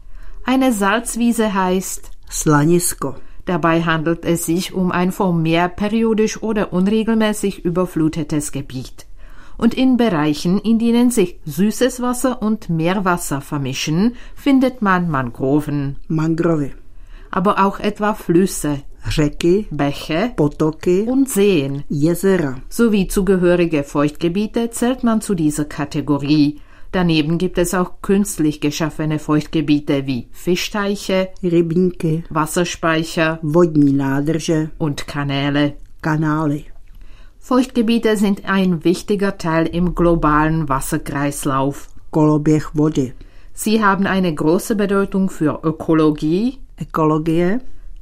Eine 0.46 0.72
Salzwiese 0.72 1.54
heißt, 1.54 2.12
Slanisko, 2.30 3.16
dabei 3.46 3.82
handelt 3.84 4.26
es 4.26 4.46
sich 4.46 4.74
um 4.74 4.92
ein 4.92 5.12
vom 5.12 5.42
Meer 5.42 5.68
periodisch 5.70 6.42
oder 6.44 6.72
unregelmäßig 6.74 7.66
überflutetes 7.66 8.52
Gebiet. 8.52 9.08
Und 9.58 9.74
in 9.74 9.98
Bereichen, 9.98 10.60
in 10.60 10.80
denen 10.80 11.12
sich 11.12 11.40
süßes 11.46 12.02
Wasser 12.02 12.42
und 12.42 12.70
Meerwasser 12.70 13.42
vermischen, 13.42 14.16
findet 14.36 14.82
man 14.82 15.10
Mangroven, 15.10 15.98
mangrovy, 16.08 16.72
aber 17.30 17.66
auch 17.66 17.80
etwa 17.80 18.14
Flüsse, 18.14 18.84
řeky, 19.10 19.68
Bäche 19.72 20.32
potoky, 20.36 21.02
und 21.02 21.30
Seen. 21.30 21.84
jezera. 21.90 22.56
Sowie 22.70 23.08
zugehörige 23.08 23.84
Feuchtgebiete 23.84 24.70
zählt 24.70 25.04
man 25.04 25.22
zu 25.22 25.36
dieser 25.36 25.66
Kategorie. 25.66 26.62
Daneben 26.92 27.38
gibt 27.38 27.58
es 27.58 27.74
auch 27.74 28.02
künstlich 28.02 28.62
geschaffene 28.62 29.20
Feuchtgebiete 29.20 30.08
wie 30.08 30.28
Fischteiche, 30.32 31.30
rybníky, 31.44 32.24
Wasserspeicher 32.30 33.40
vodní 33.44 33.94
nádrže, 33.94 34.70
und 34.80 35.06
Kanäle. 35.08 35.74
kanály. 36.02 36.66
Feuchtgebiete 37.40 38.18
sind 38.18 38.46
ein 38.46 38.84
wichtiger 38.84 39.38
Teil 39.38 39.68
im 39.68 39.94
globalen 39.96 40.68
Wasserkreislauf. 40.68 41.90
Vody, 42.12 43.14
Sie 43.54 43.84
haben 43.84 44.08
eine 44.08 44.34
große 44.34 44.76
Bedeutung 44.76 45.30
für 45.30 45.60
Ökologie, 45.64 46.58
ekologie, 46.78 47.58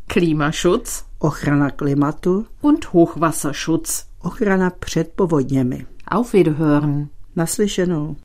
Klimaschutz 0.08 1.08
ochrana 1.19 1.71
klimatu, 1.71 2.45
und 2.62 2.93
Hochwasserschutz. 2.93 4.08
ochrana 4.23 4.71
povodněmi. 5.15 5.86
Auf 6.10 6.34
Wiederhören. 6.34 7.10
Naslyšenou. 7.36 8.15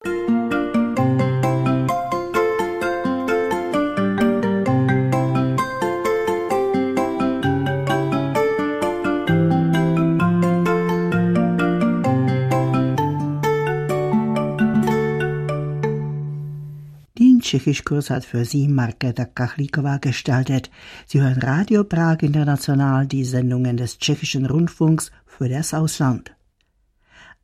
Tschechischkurs 17.72 18.10
hat 18.10 18.26
für 18.26 18.44
Sie 18.44 18.68
Marketa 18.68 19.24
Kachlíková 19.24 19.98
gestaltet. 19.98 20.70
Sie 21.06 21.22
hören 21.22 21.38
Radio 21.40 21.84
Prag 21.84 22.18
International, 22.20 23.06
die 23.06 23.24
Sendungen 23.24 23.78
des 23.78 23.98
tschechischen 23.98 24.44
Rundfunks 24.44 25.10
für 25.24 25.48
das 25.48 25.72
Ausland. 25.72 26.36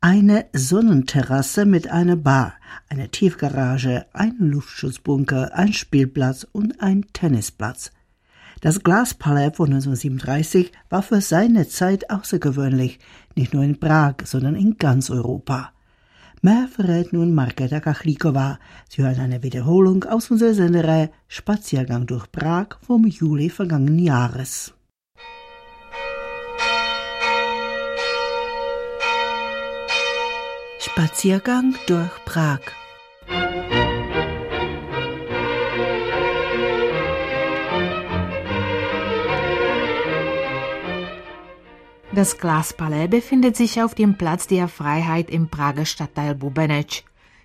Eine 0.01 0.45
Sonnenterrasse 0.53 1.65
mit 1.65 1.89
einer 1.89 2.15
Bar, 2.15 2.53
eine 2.89 3.09
Tiefgarage, 3.09 4.05
ein 4.13 4.35
Luftschutzbunker, 4.37 5.55
ein 5.55 5.73
Spielplatz 5.73 6.45
und 6.51 6.79
ein 6.79 7.05
Tennisplatz. 7.11 7.91
Das 8.61 8.83
Glaspalais 8.83 9.55
von 9.55 9.73
1937 9.73 10.71
war 10.89 11.01
für 11.01 11.21
seine 11.21 11.67
Zeit 11.67 12.11
außergewöhnlich, 12.11 12.99
nicht 13.35 13.55
nur 13.55 13.63
in 13.63 13.79
Prag, 13.79 14.17
sondern 14.25 14.55
in 14.55 14.77
ganz 14.77 15.09
Europa. 15.09 15.71
Mehr 16.41 16.69
verrät 16.69 17.11
nun 17.11 17.33
Marketa 17.33 17.79
Kachlíková. 17.81 18.59
Sie 18.87 19.03
hört 19.03 19.19
eine 19.19 19.43
Wiederholung 19.43 20.05
aus 20.05 20.31
unserer 20.31 20.53
Senderei 20.53 21.11
Spaziergang 21.27 22.05
durch 22.07 22.31
Prag 22.31 22.79
vom 22.81 23.05
Juli 23.05 23.49
vergangenen 23.49 23.99
Jahres. 23.99 24.73
Spaziergang 30.79 31.75
durch 31.87 32.23
Prag. 32.23 32.61
Das 42.11 42.39
Glaspalais 42.39 43.07
befindet 43.07 43.55
sich 43.55 43.83
auf 43.83 43.93
dem 43.93 44.17
Platz 44.17 44.47
der 44.47 44.67
Freiheit 44.67 45.29
im 45.29 45.47
Prager 45.47 45.85
Stadtteil 45.85 46.33
Bubenec. 46.33 47.03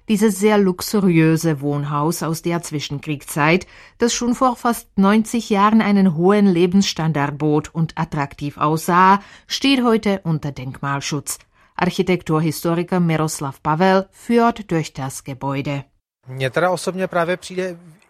Dieses 0.08 0.38
sehr 0.38 0.56
luxuriöse 0.56 1.60
Wohnhaus 1.60 2.22
aus 2.22 2.40
der 2.40 2.62
Zwischenkriegszeit, 2.62 3.66
das 3.98 4.14
schon 4.14 4.34
vor 4.34 4.56
fast 4.56 4.88
90 4.96 5.50
Jahren 5.50 5.82
einen 5.82 6.16
hohen 6.16 6.46
Lebensstandard 6.46 7.36
bot 7.36 7.74
und 7.74 7.98
attraktiv 7.98 8.56
aussah, 8.56 9.20
steht 9.46 9.84
heute 9.84 10.20
unter 10.24 10.50
Denkmalschutz. 10.50 11.38
Architekturhistoriker 11.76 13.00
Miroslav 13.00 13.62
Pavel 13.62 14.08
führt 14.12 14.70
durch 14.70 14.94
das 14.94 15.24
Gebäude. 15.24 15.84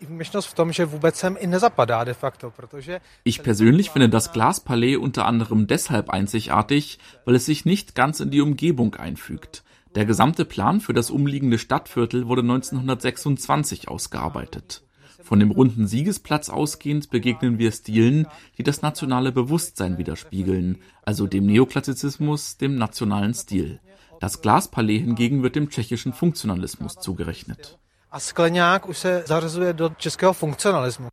Výjimečnost 0.06 0.48
v 0.48 0.54
tom, 0.54 0.72
že 0.72 0.84
vůbec 0.84 1.16
sem 1.16 1.36
i 1.38 1.46
nezapadá 1.46 2.04
de 2.04 2.14
facto, 2.14 2.50
protože... 2.50 3.00
Ich 3.24 3.42
persönlich 3.42 3.90
finde 3.90 4.08
das 4.08 4.32
Glaspalais 4.32 4.96
unter 4.96 5.26
anderem 5.26 5.66
deshalb 5.66 6.10
einzigartig, 6.10 6.98
weil 7.26 7.36
es 7.36 7.46
sich 7.46 7.64
nicht 7.64 7.94
ganz 7.94 8.20
in 8.20 8.30
die 8.30 8.42
Umgebung 8.42 8.94
einfügt. 8.94 9.62
Der 9.94 10.04
gesamte 10.04 10.44
Plan 10.44 10.80
für 10.80 10.92
das 10.92 11.10
umliegende 11.10 11.58
Stadtviertel 11.58 12.26
wurde 12.26 12.42
1926 12.42 13.88
ausgearbeitet. 13.88 14.82
Von 15.22 15.40
dem 15.40 15.50
runden 15.50 15.86
Siegesplatz 15.86 16.50
ausgehend 16.50 17.10
begegnen 17.10 17.58
wir 17.58 17.72
Stilen, 17.72 18.26
die 18.58 18.62
das 18.62 18.82
nationale 18.82 19.32
Bewusstsein 19.32 19.96
widerspiegeln, 19.96 20.78
also 21.02 21.26
dem 21.26 21.46
Neoklassizismus, 21.46 22.58
dem 22.58 22.76
nationalen 22.76 23.32
Stil. 23.32 23.80
Das 24.20 24.42
Glaspalais 24.42 24.98
hingegen 24.98 25.42
wird 25.42 25.56
dem 25.56 25.70
tschechischen 25.70 26.12
Funktionalismus 26.12 26.96
zugerechnet. 26.96 27.78
A 28.14 28.20
Skleňák 28.20 28.88
už 28.88 28.98
se 28.98 29.22
zařazuje 29.26 29.72
do 29.72 29.88
českého 29.96 30.32
funkcionalismu. 30.32 31.08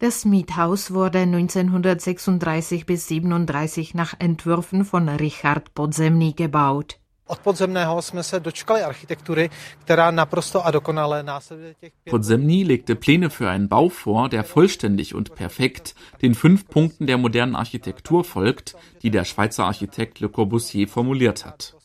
Das 0.00 0.24
Miethaus 0.24 0.90
wurde 0.90 1.26
1936 1.26 2.84
bis 2.84 3.06
37 3.08 3.94
nach 3.94 4.14
Entwürfen 4.18 4.84
von 4.92 5.08
Richard 5.08 5.68
Podzemny 5.74 6.32
gebaut. 6.32 6.92
Od 7.26 7.38
podzemného 7.38 8.02
jsme 8.02 8.22
se 8.22 8.40
dočkali 8.40 8.82
architektury, 8.82 9.50
která 9.78 10.10
naprosto 10.10 10.66
a 10.66 10.70
dokonale 10.70 11.22
následuje 11.22 11.74
těch 11.74 11.92
Podzemny 12.10 12.64
legte 12.64 12.94
Pläne 12.94 13.28
für 13.28 13.50
einen 13.50 13.68
Bau 13.68 13.88
vor, 14.04 14.28
der 14.28 14.44
vollständig 14.44 15.14
und 15.14 15.34
perfekt 15.34 15.94
den 16.22 16.34
fünf 16.34 16.64
Punkten 16.64 17.06
der 17.06 17.18
modernen 17.18 17.56
Architektur 17.56 18.24
folgt, 18.24 18.76
die 19.02 19.10
der 19.10 19.24
Schweizer 19.24 19.64
Architekt 19.64 20.20
Le 20.20 20.28
Corbusier 20.28 20.88
formuliert 20.88 21.46
hat. 21.46 21.76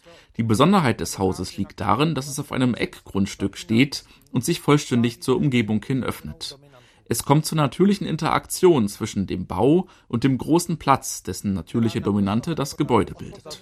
Die 0.42 0.48
Besonderheit 0.48 1.02
des 1.02 1.20
Hauses 1.20 1.56
liegt 1.58 1.80
darin, 1.82 2.16
dass 2.16 2.28
es 2.28 2.40
auf 2.40 2.52
einem 2.52 2.74
Eckgrundstück 2.74 3.60
steht 3.60 4.06
und 4.32 4.44
sich 4.44 4.60
vollständig 4.60 5.22
zur 5.22 5.38
Umgebung 5.38 5.86
hin 5.86 6.04
öffnet. 6.04 6.58
Es 7.06 7.26
kommt 7.26 7.46
zur 7.46 7.58
natürlichen 7.58 8.08
Interaktion 8.08 8.88
zwischen 8.88 9.28
dem 9.28 9.46
Bau 9.46 9.88
und 10.08 10.24
dem 10.24 10.40
großen 10.40 10.80
Platz, 10.80 11.22
dessen 11.22 11.54
natürliche 11.54 12.02
Dominante 12.02 12.56
das 12.56 12.76
Gebäude 12.76 13.14
bildet. 13.14 13.62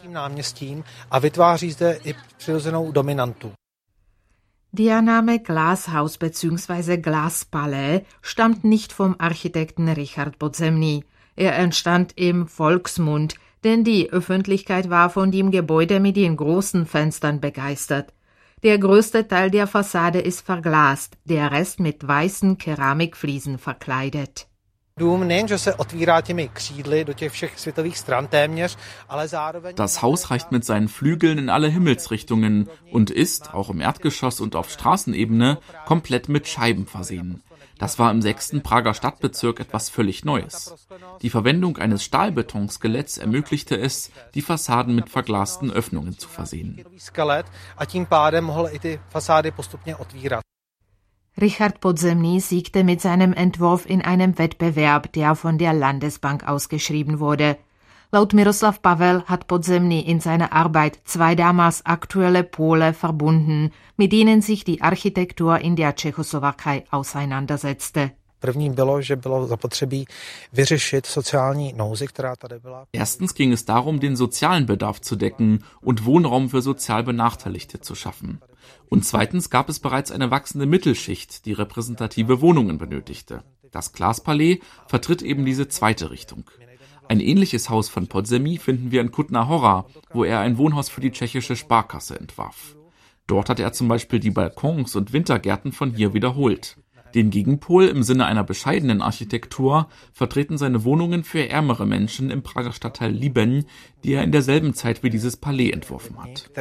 Der 4.71 5.01
Name 5.01 5.39
Glashaus 5.41 6.17
bzw. 6.17 6.95
Glaspalais 6.95 8.03
stammt 8.21 8.63
nicht 8.63 8.93
vom 8.93 9.15
Architekten 9.17 9.89
Richard 9.89 10.39
Podzemny. 10.39 11.03
Er 11.35 11.57
entstand 11.57 12.13
im 12.15 12.47
Volksmund, 12.47 13.35
denn 13.63 13.83
die 13.83 14.09
Öffentlichkeit 14.11 14.89
war 14.89 15.09
von 15.09 15.31
dem 15.31 15.51
Gebäude 15.51 15.99
mit 15.99 16.15
den 16.15 16.37
großen 16.37 16.85
Fenstern 16.85 17.39
begeistert. 17.41 18.13
Der 18.63 18.77
größte 18.77 19.27
Teil 19.27 19.51
der 19.51 19.67
Fassade 19.67 20.19
ist 20.19 20.41
verglast, 20.41 21.17
der 21.23 21.51
Rest 21.51 21.79
mit 21.79 22.05
weißen 22.05 22.57
Keramikfliesen 22.57 23.57
verkleidet. 23.57 24.47
Das 29.75 30.01
Haus 30.01 30.29
reicht 30.29 30.51
mit 30.51 30.65
seinen 30.65 30.87
Flügeln 30.89 31.37
in 31.37 31.49
alle 31.49 31.67
Himmelsrichtungen 31.69 32.69
und 32.91 33.09
ist, 33.09 33.53
auch 33.53 33.69
im 33.69 33.79
Erdgeschoss 33.79 34.41
und 34.41 34.57
auf 34.57 34.69
Straßenebene, 34.69 35.59
komplett 35.85 36.27
mit 36.27 36.49
Scheiben 36.49 36.85
versehen. 36.85 37.41
Das 37.79 37.97
war 37.97 38.11
im 38.11 38.21
sechsten 38.21 38.61
Prager 38.61 38.93
Stadtbezirk 38.93 39.61
etwas 39.61 39.89
völlig 39.89 40.25
Neues. 40.25 40.75
Die 41.21 41.29
Verwendung 41.29 41.77
eines 41.77 42.03
Stahlbetonskeletts 42.03 43.17
ermöglichte 43.17 43.79
es, 43.79 44.11
die 44.35 44.41
Fassaden 44.41 44.93
mit 44.95 45.09
verglasten 45.09 45.71
Öffnungen 45.71 46.17
zu 46.17 46.27
versehen. 46.27 46.83
Richard 51.41 51.79
Podzemny 51.79 52.41
siegte 52.41 52.83
mit 52.83 52.99
seinem 52.99 53.31
Entwurf 53.31 53.89
in 53.89 54.01
einem 54.01 54.37
Wettbewerb, 54.37 55.13
der 55.13 55.35
von 55.35 55.57
der 55.57 55.73
Landesbank 55.73 56.45
ausgeschrieben 56.45 57.19
wurde. 57.21 57.57
Laut 58.11 58.33
Miroslav 58.33 58.81
Pavel 58.81 59.23
hat 59.25 59.45
Podzemny 59.45 59.99
in 59.99 60.19
seiner 60.19 60.51
Arbeit 60.51 60.99
zwei 61.03 61.35
damals 61.35 61.85
aktuelle 61.85 62.43
Pole 62.43 62.95
verbunden, 62.95 63.71
mit 63.97 64.11
denen 64.11 64.41
sich 64.41 64.63
die 64.63 64.81
Architektur 64.81 65.59
in 65.59 65.75
der 65.75 65.95
Tschechoslowakei 65.95 66.85
auseinandersetzte. 66.89 68.11
Erstens 72.91 73.35
ging 73.35 73.51
es 73.51 73.65
darum, 73.65 73.99
den 73.99 74.15
sozialen 74.15 74.65
Bedarf 74.65 75.01
zu 75.01 75.15
decken 75.15 75.63
und 75.81 76.05
Wohnraum 76.05 76.49
für 76.49 76.63
sozial 76.63 77.03
Benachteiligte 77.03 77.79
zu 77.79 77.93
schaffen. 77.93 78.41
Und 78.87 79.05
zweitens 79.05 79.51
gab 79.51 79.69
es 79.69 79.79
bereits 79.79 80.11
eine 80.11 80.31
wachsende 80.31 80.65
Mittelschicht, 80.65 81.45
die 81.45 81.53
repräsentative 81.53 82.41
Wohnungen 82.41 82.79
benötigte. 82.79 83.43
Das 83.69 83.93
Glaspalais 83.93 84.61
vertritt 84.87 85.21
eben 85.21 85.45
diese 85.45 85.67
zweite 85.67 86.09
Richtung. 86.09 86.45
Ein 87.09 87.21
ähnliches 87.21 87.71
Haus 87.71 87.89
von 87.89 88.05
Podzemny 88.05 88.59
finden 88.59 88.91
wir 88.91 89.01
in 89.01 89.11
Kutna 89.11 89.47
Hora, 89.47 89.87
wo 90.13 90.23
er 90.23 90.41
ein 90.41 90.59
Wohnhaus 90.59 90.89
für 90.89 91.01
die 91.01 91.09
tschechische 91.09 91.55
Sparkasse 91.55 92.19
entwarf. 92.19 92.75
Dort 93.25 93.49
hat 93.49 93.59
er 93.59 93.73
zum 93.73 93.87
Beispiel 93.87 94.19
die 94.19 94.29
Balkons 94.29 94.95
und 94.95 95.11
Wintergärten 95.11 95.71
von 95.71 95.89
hier 95.89 96.13
wiederholt. 96.13 96.77
Den 97.15 97.31
Gegenpol 97.31 97.87
im 97.87 98.03
Sinne 98.03 98.27
einer 98.27 98.43
bescheidenen 98.43 99.01
Architektur 99.01 99.89
vertreten 100.13 100.59
seine 100.59 100.83
Wohnungen 100.83 101.23
für 101.23 101.49
ärmere 101.49 101.87
Menschen 101.87 102.29
im 102.29 102.43
Prager 102.43 102.73
Stadtteil 102.73 103.11
Liben, 103.11 103.65
die 104.03 104.13
er 104.13 104.23
in 104.23 104.31
derselben 104.31 104.75
Zeit 104.75 105.01
wie 105.01 105.09
dieses 105.09 105.35
Palais 105.35 105.71
entworfen 105.71 106.15
hat. 106.21 106.51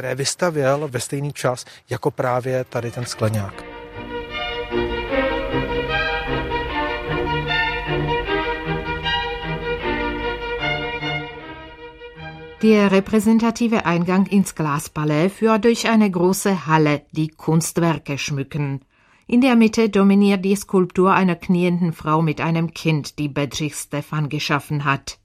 Der 12.61 12.91
repräsentative 12.91 13.85
Eingang 13.85 14.25
ins 14.25 14.53
Glaspalais 14.53 15.29
führt 15.29 15.63
durch 15.63 15.87
eine 15.87 16.11
große 16.11 16.67
Halle, 16.67 17.03
die 17.11 17.29
Kunstwerke 17.29 18.17
schmücken. 18.17 18.81
In 19.27 19.39
der 19.39 19.55
Mitte 19.55 19.89
dominiert 19.89 20.43
die 20.43 20.57
Skulptur 20.57 21.13
einer 21.13 21.37
knienden 21.37 21.93
Frau 21.93 22.21
mit 22.21 22.41
einem 22.41 22.73
Kind, 22.73 23.17
die 23.17 23.29
Bedřich 23.29 23.75
Stefan 23.75 24.27
geschaffen 24.27 24.83
hat. 24.83 25.19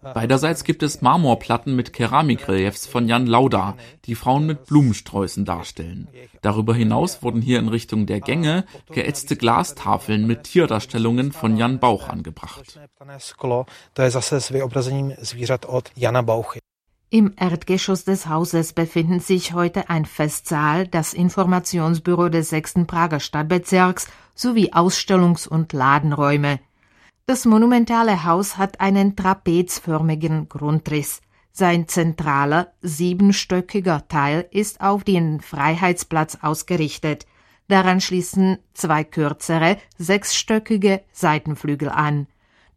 Beiderseits 0.00 0.64
gibt 0.64 0.82
es 0.82 1.02
Marmorplatten 1.02 1.74
mit 1.74 1.92
Keramikreliefs 1.92 2.86
von 2.86 3.08
Jan 3.08 3.26
Lauda, 3.26 3.76
die 4.04 4.14
Frauen 4.14 4.46
mit 4.46 4.66
Blumensträußen 4.66 5.44
darstellen. 5.44 6.08
Darüber 6.42 6.74
hinaus 6.74 7.22
wurden 7.22 7.42
hier 7.42 7.58
in 7.58 7.68
Richtung 7.68 8.06
der 8.06 8.20
Gänge 8.20 8.64
geätzte 8.90 9.36
Glastafeln 9.36 10.26
mit 10.26 10.44
Tierdarstellungen 10.44 11.32
von 11.32 11.56
Jan 11.56 11.78
Bauch 11.78 12.08
angebracht. 12.08 12.78
Im 17.10 17.32
Erdgeschoss 17.36 18.04
des 18.04 18.26
Hauses 18.26 18.74
befinden 18.74 19.20
sich 19.20 19.54
heute 19.54 19.88
ein 19.88 20.04
Festsaal, 20.04 20.86
das 20.86 21.14
Informationsbüro 21.14 22.28
des 22.28 22.50
6. 22.50 22.84
Prager 22.86 23.18
Stadtbezirks 23.18 24.08
sowie 24.34 24.72
Ausstellungs- 24.74 25.48
und 25.48 25.72
Ladenräume. 25.72 26.60
Das 27.28 27.44
monumentale 27.44 28.24
Haus 28.24 28.56
hat 28.56 28.80
einen 28.80 29.14
trapezförmigen 29.14 30.48
Grundriss. 30.48 31.20
Sein 31.52 31.86
zentraler, 31.86 32.72
siebenstöckiger 32.80 34.08
Teil 34.08 34.48
ist 34.50 34.80
auf 34.80 35.04
den 35.04 35.42
Freiheitsplatz 35.42 36.38
ausgerichtet. 36.40 37.26
Daran 37.68 38.00
schließen 38.00 38.56
zwei 38.72 39.04
kürzere, 39.04 39.76
sechsstöckige 39.98 41.02
Seitenflügel 41.12 41.90
an. 41.90 42.28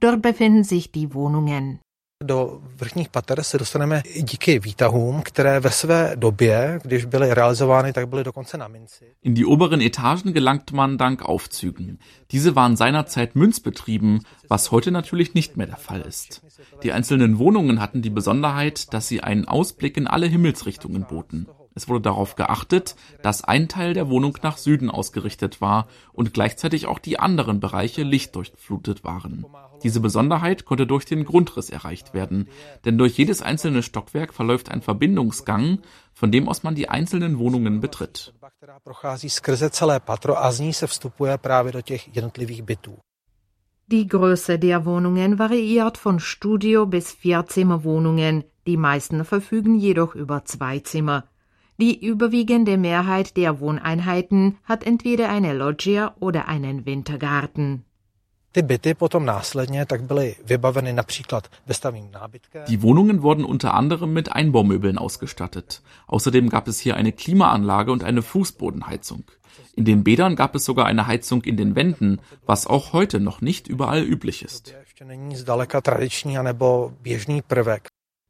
Dort 0.02 0.22
befinden 0.22 0.66
sich 0.66 0.92
die 0.92 1.14
Wohnungen. 1.14 1.80
Do 2.23 2.62
vrchních 2.75 3.10
pater 3.10 3.43
se 3.43 3.57
dostaneme 3.57 4.03
díky 4.15 4.60
výtahům, 4.60 5.21
které 5.21 5.60
ve 5.60 5.71
své 5.71 6.12
době, 6.15 6.79
když 6.84 7.05
byly 7.05 7.34
realizovány, 7.34 7.93
tak 7.93 8.10
byly 8.10 8.23
dokonce 8.23 8.57
na 8.57 8.67
minci. 8.67 9.05
In 9.23 9.34
die 9.34 9.45
oberen 9.45 9.81
Etagen 9.81 10.34
gelangt 10.34 10.71
man 10.71 10.97
dank 10.97 11.21
Aufzügen. 11.21 11.97
Diese 12.31 12.55
waren 12.55 12.75
seinerzeit 12.75 13.36
münzbetrieben, 13.36 14.19
was 14.49 14.71
heute 14.71 14.91
natürlich 14.91 15.34
nicht 15.34 15.57
mehr 15.57 15.67
der 15.67 15.77
Fall 15.77 16.01
ist. 16.01 16.41
Die 16.84 16.91
einzelnen 16.91 17.39
Wohnungen 17.39 17.79
hatten 17.79 18.01
die 18.01 18.10
Besonderheit, 18.10 18.93
dass 18.93 19.07
sie 19.07 19.21
einen 19.23 19.47
Ausblick 19.47 19.97
in 19.97 20.07
alle 20.07 20.27
Himmelsrichtungen 20.27 21.05
boten. 21.10 21.47
Es 21.73 21.88
wurde 21.88 22.01
darauf 22.01 22.36
geachtet, 22.36 22.95
dass 23.23 23.43
ein 23.43 23.69
Teil 23.69 23.93
der 23.93 24.10
Wohnung 24.10 24.38
nach 24.43 24.57
Süden 24.57 24.89
ausgerichtet 24.89 25.62
war 25.62 25.88
und 26.12 26.34
gleichzeitig 26.34 26.86
auch 26.86 26.99
die 26.99 27.19
anderen 27.19 27.60
Bereiche 27.60 28.03
lichtdurchflutet 28.03 29.03
waren. 29.03 29.45
Diese 29.84 29.99
Besonderheit 29.99 30.65
konnte 30.65 30.86
durch 30.86 31.05
den 31.05 31.23
Grundriss 31.23 31.69
erreicht 31.69 32.13
werden, 32.13 32.49
denn 32.86 32.97
durch 32.97 33.17
jedes 33.17 33.41
einzelne 33.41 33.84
Stockwerk 33.84 34.34
verläuft 34.34 34.69
ein 34.69 34.81
Verbindungsgang, 34.81 35.79
von 36.13 36.31
dem 36.31 36.49
aus 36.49 36.63
man 36.63 36.75
die 36.75 36.89
einzelnen 36.89 37.39
Wohnungen 37.39 37.79
betritt. 37.79 38.34
Die 43.88 44.07
Größe 44.07 44.60
der 44.60 44.86
Wohnungen 44.86 45.39
variiert 45.39 45.97
von 45.97 46.19
Studio 46.19 46.86
bis 46.86 47.12
Vierzimmerwohnungen, 47.12 48.43
die 48.67 48.77
meisten 48.77 49.25
verfügen 49.25 49.75
jedoch 49.75 50.15
über 50.15 50.45
zwei 50.45 50.79
Zimmer. 50.79 51.31
Die 51.82 52.06
überwiegende 52.06 52.78
Mehrheit 52.78 53.36
der 53.38 53.60
Wohneinheiten 53.60 54.60
hat 54.65 54.86
entweder 54.86 55.30
eine 55.30 55.54
Loggia 55.54 56.13
oder 56.20 56.48
einen 56.48 56.86
Wintergarten. 56.86 57.86
Die 58.54 58.62
Wohnungen 62.84 63.24
wurden 63.24 63.46
unter 63.46 63.74
anderem 63.74 64.13
mit 64.13 64.32
Einbaumöbeln 64.32 65.00
ausgestattet. 65.00 65.82
Außerdem 66.06 66.50
gab 66.50 66.67
es 66.67 66.80
hier 66.80 66.98
eine 66.98 67.13
Klimaanlage 67.13 67.91
und 67.91 68.04
eine 68.04 68.22
Fußbodenheizung. 68.22 69.24
In 69.76 69.86
den 69.86 70.04
Bädern 70.04 70.36
gab 70.36 70.54
es 70.54 70.65
sogar 70.65 70.86
eine 70.86 71.08
Heizung 71.08 71.44
in 71.44 71.58
den 71.58 71.76
Wänden, 71.76 72.22
was 72.46 72.67
auch 72.67 72.94
heute 72.94 73.20
noch 73.20 73.41
nicht 73.41 73.67
überall 73.67 74.04
üblich 74.04 74.44
ist. 74.44 74.76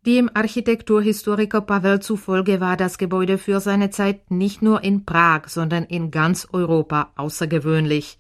Dem 0.08 0.32
Architekturhistoriker 0.34 1.62
Pavel 1.62 2.00
zufolge 2.00 2.60
war 2.60 2.76
das 2.76 2.98
Gebäude 2.98 3.38
für 3.38 3.60
seine 3.60 3.92
Zeit 3.92 4.32
nicht 4.32 4.64
nur 4.64 4.84
in 4.84 5.06
Prag, 5.06 5.48
sondern 5.48 5.84
in 5.84 6.10
ganz 6.10 6.48
Europa 6.52 7.12
außergewöhnlich. 7.16 8.18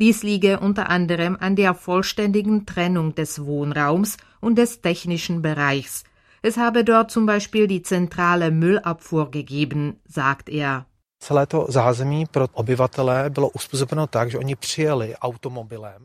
Dies 0.00 0.24
liege 0.24 0.58
unter 0.58 0.90
anderem 0.90 1.36
an 1.38 1.54
der 1.54 1.74
vollständigen 1.74 2.66
Trennung 2.66 3.14
des 3.14 3.44
Wohnraums 3.44 4.16
und 4.40 4.58
des 4.58 4.80
technischen 4.80 5.40
Bereichs. 5.40 6.02
Es 6.42 6.56
habe 6.56 6.82
dort 6.82 7.12
zum 7.12 7.26
Beispiel 7.26 7.68
die 7.68 7.82
zentrale 7.82 8.50
Müllabfuhr 8.50 9.30
gegeben, 9.30 10.00
sagt 10.08 10.48
er. 10.48 10.86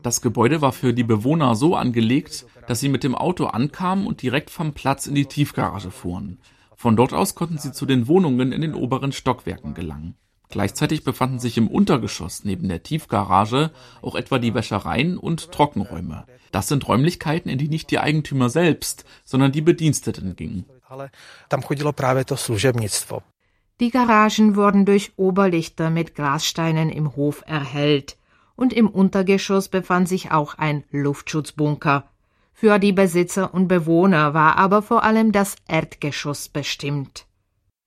Das 0.02 0.20
Gebäude 0.20 0.60
war 0.60 0.72
für 0.72 0.92
die 0.92 1.04
Bewohner 1.04 1.54
so 1.54 1.74
angelegt, 1.74 2.44
dass 2.68 2.80
sie 2.80 2.90
mit 2.90 3.02
dem 3.02 3.14
Auto 3.14 3.46
ankamen 3.46 4.06
und 4.06 4.20
direkt 4.20 4.50
vom 4.50 4.74
Platz 4.74 5.06
in 5.06 5.14
die 5.14 5.24
Tiefgarage 5.24 5.90
fuhren. 5.90 6.38
Von 6.76 6.96
dort 6.96 7.14
aus 7.14 7.34
konnten 7.34 7.58
sie 7.58 7.72
zu 7.72 7.86
den 7.86 8.06
Wohnungen 8.08 8.52
in 8.52 8.60
den 8.60 8.74
oberen 8.74 9.12
Stockwerken 9.12 9.72
gelangen. 9.72 10.16
Gleichzeitig 10.50 11.02
befanden 11.02 11.40
sich 11.40 11.56
im 11.56 11.68
Untergeschoss 11.68 12.44
neben 12.44 12.68
der 12.68 12.82
Tiefgarage 12.82 13.72
auch 14.02 14.14
etwa 14.14 14.38
die 14.38 14.54
Wäschereien 14.54 15.18
und 15.18 15.50
Trockenräume. 15.50 16.24
Das 16.52 16.68
sind 16.68 16.86
Räumlichkeiten, 16.86 17.50
in 17.50 17.58
die 17.58 17.68
nicht 17.68 17.90
die 17.90 17.98
Eigentümer 17.98 18.48
selbst, 18.48 19.04
sondern 19.24 19.50
die 19.50 19.62
Bediensteten 19.62 20.36
gingen. 20.36 20.66
Die 23.78 23.90
Garagen 23.90 24.56
wurden 24.56 24.86
durch 24.86 25.12
Oberlichter 25.16 25.90
mit 25.90 26.14
Glassteinen 26.14 26.88
im 26.88 27.14
Hof 27.14 27.44
erhellt, 27.46 28.16
und 28.56 28.72
im 28.72 28.88
Untergeschoss 28.88 29.68
befand 29.68 30.08
sich 30.08 30.30
auch 30.32 30.54
ein 30.54 30.82
Luftschutzbunker. 30.90 32.08
Für 32.54 32.78
die 32.78 32.92
Besitzer 32.92 33.52
und 33.52 33.68
Bewohner 33.68 34.32
war 34.32 34.56
aber 34.56 34.80
vor 34.80 35.02
allem 35.02 35.30
das 35.30 35.56
Erdgeschoss 35.68 36.48
bestimmt. 36.48 37.26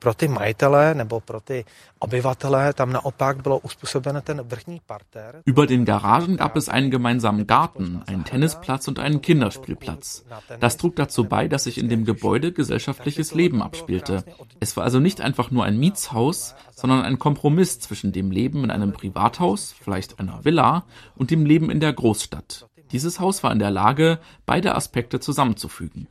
Pro 0.02 0.14
ty 0.14 0.28
majitele 0.28 0.96
nebo 0.96 1.20
pro 1.20 1.40
ty 1.40 1.66
obyvatele 2.00 2.74
tam 2.74 2.92
naopak 2.94 3.42
bylo 3.42 3.60
uspůsoben 3.60 4.22
ten 4.24 4.42
vrchní 4.42 4.82
parter. 4.86 5.42
Über 5.46 5.68
den 5.68 5.86
Garagen 5.86 6.38
gab 6.38 6.56
es 6.56 6.70
einen 6.70 6.90
gemeinsamen 6.90 7.46
Garten, 7.48 8.02
einen 8.08 8.24
Tennisplatz 8.24 8.88
und 8.88 9.00
einen 9.00 9.22
Kinderspielplatz. 9.22 10.24
Das 10.60 10.78
trug 10.78 10.96
dazu 10.96 11.26
bei, 11.26 11.48
dass 11.48 11.64
sich 11.64 11.78
in 11.78 11.90
dem 11.90 12.06
Gebäude 12.06 12.54
gesellschaftliches 12.54 13.34
Leben 13.34 13.62
abspielte. 13.62 14.24
Es 14.62 14.78
war 14.78 14.86
also 14.86 15.00
nicht 15.00 15.20
einfach 15.20 15.52
nur 15.52 15.66
ein 15.66 15.78
Mietshaus, 15.78 16.56
sondern 16.76 17.02
ein 17.02 17.20
Kompromiss 17.20 17.80
zwischen 17.80 18.14
dem 18.14 18.32
Leben 18.32 18.64
in 18.64 18.72
einem 18.72 18.94
Privathaus, 18.94 19.76
vielleicht 19.84 20.20
einer 20.20 20.46
Villa, 20.46 20.86
und 21.18 21.30
dem 21.30 21.46
Leben 21.46 21.70
in 21.70 21.82
der 21.82 21.92
Großstadt. 21.92 22.70
Dieses 22.94 23.20
Haus 23.20 23.44
war 23.44 23.52
in 23.52 23.60
der 23.60 23.72
Lage, 23.72 24.20
beide 24.46 24.76
Aspekte 24.76 25.20
zusammenzufügen 25.20 26.08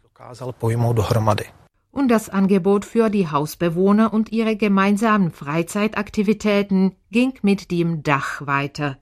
und 1.90 2.09
das 2.09 2.29
Angebot 2.29 2.85
für 2.85 3.11
die 3.11 3.31
Hausbewohner 3.31 4.12
und 4.12 4.31
ihre 4.33 4.57
gemeinsamen 4.57 5.31
Freizeitaktivitäten 5.31 6.96
ging 7.11 7.35
mit 7.42 7.70
dem 7.70 8.03
Dach 8.03 8.46
weiter. 8.46 8.98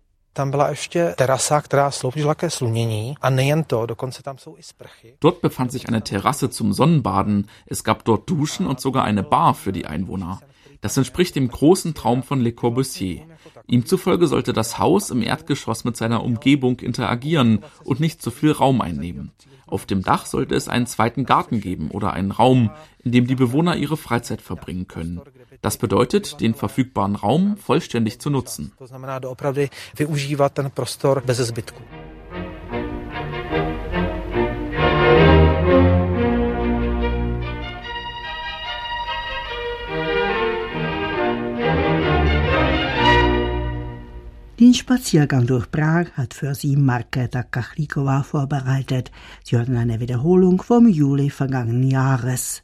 Dort 5.21 5.41
befand 5.41 5.73
sich 5.73 5.89
eine 5.89 6.05
Terrasse 6.05 6.51
zum 6.51 6.75
Sonnenbaden, 6.75 7.49
es 7.65 7.85
gab 7.85 8.05
dort 8.05 8.29
Duschen 8.29 8.67
und 8.67 8.79
sogar 8.79 9.05
eine 9.05 9.23
Bar 9.23 9.55
für 9.55 9.73
die 9.73 9.87
Einwohner. 9.87 10.41
Das 10.81 10.97
entspricht 10.97 11.37
dem 11.37 11.49
großen 11.49 11.95
Traum 11.95 12.23
von 12.23 12.41
Le 12.41 12.53
Corbusier. 12.53 13.23
Ihm 13.67 13.87
zufolge 13.87 14.27
sollte 14.27 14.53
das 14.53 14.79
Haus 14.79 15.11
im 15.11 15.23
Erdgeschoss 15.23 15.85
mit 15.85 15.97
seiner 15.97 16.23
Umgebung 16.23 16.81
interagieren 16.81 17.65
und 17.85 18.01
nicht 18.01 18.23
zu 18.23 18.31
viel 18.31 18.53
Raum 18.53 18.81
einnehmen. 18.81 19.33
Auf 19.67 19.85
dem 19.85 20.03
Dach 20.03 20.27
sollte 20.27 20.55
es 20.55 20.69
einen 20.69 20.87
zweiten 20.87 21.25
Garten 21.25 21.61
geben 21.61 21.91
oder 21.91 22.13
einen 22.13 22.31
Raum, 22.31 22.71
in 23.03 23.11
dem 23.13 23.27
die 23.27 23.35
Bewohner 23.35 23.77
ihre 23.77 23.97
Freizeit 23.97 24.41
verbringen 24.41 24.87
können. 24.87 25.21
Das 25.61 25.77
bedeutet, 25.77 26.41
den 26.41 26.55
verfügbaren 26.55 27.17
Raum 27.17 27.57
vollständig 27.57 28.21
zu 28.21 28.31
nutzen. 28.31 28.73
Den 44.59 44.73
Spaziergang 44.73 45.47
durch 45.47 45.71
Prag 45.71 46.13
hat 46.15 46.33
für 46.33 46.55
Sie 46.55 46.77
Marketa 46.77 47.43
Kachlikova 47.43 48.23
vorbereitet. 48.23 49.13
Sie 49.45 49.55
hörten 49.55 49.77
eine 49.77 50.01
Wiederholung 50.01 50.63
vom 50.63 50.89
Juli 50.89 51.29
vergangenen 51.29 51.91
Jahres. 51.91 52.63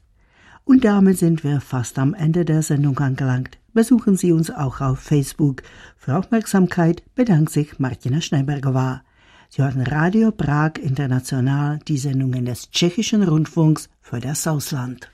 Und 0.65 0.87
damit 0.87 1.19
sind 1.19 1.45
wir 1.45 1.61
fast 1.61 1.99
am 1.99 2.15
Ende 2.15 2.47
der 2.47 2.63
Sendung 2.63 2.99
angelangt. 2.99 3.59
Besuchen 3.75 4.17
Sie 4.17 4.33
uns 4.33 4.51
auch 4.51 4.81
auf 4.81 5.01
Facebook. 5.01 5.63
Für 5.99 6.17
Aufmerksamkeit 6.17 7.03
bedankt 7.15 7.53
sich 7.53 7.79
Martina 7.79 8.23
Schneiberger. 8.23 9.03
Sie 9.51 9.61
hörten 9.61 9.83
Radio 9.83 10.31
Prag 10.31 10.79
International, 10.81 11.79
die 11.87 11.99
Sendungen 11.99 12.47
des 12.47 12.71
tschechischen 12.71 13.23
Rundfunks 13.23 13.91
für 14.01 14.19
das 14.19 14.47
Ausland. 14.47 15.11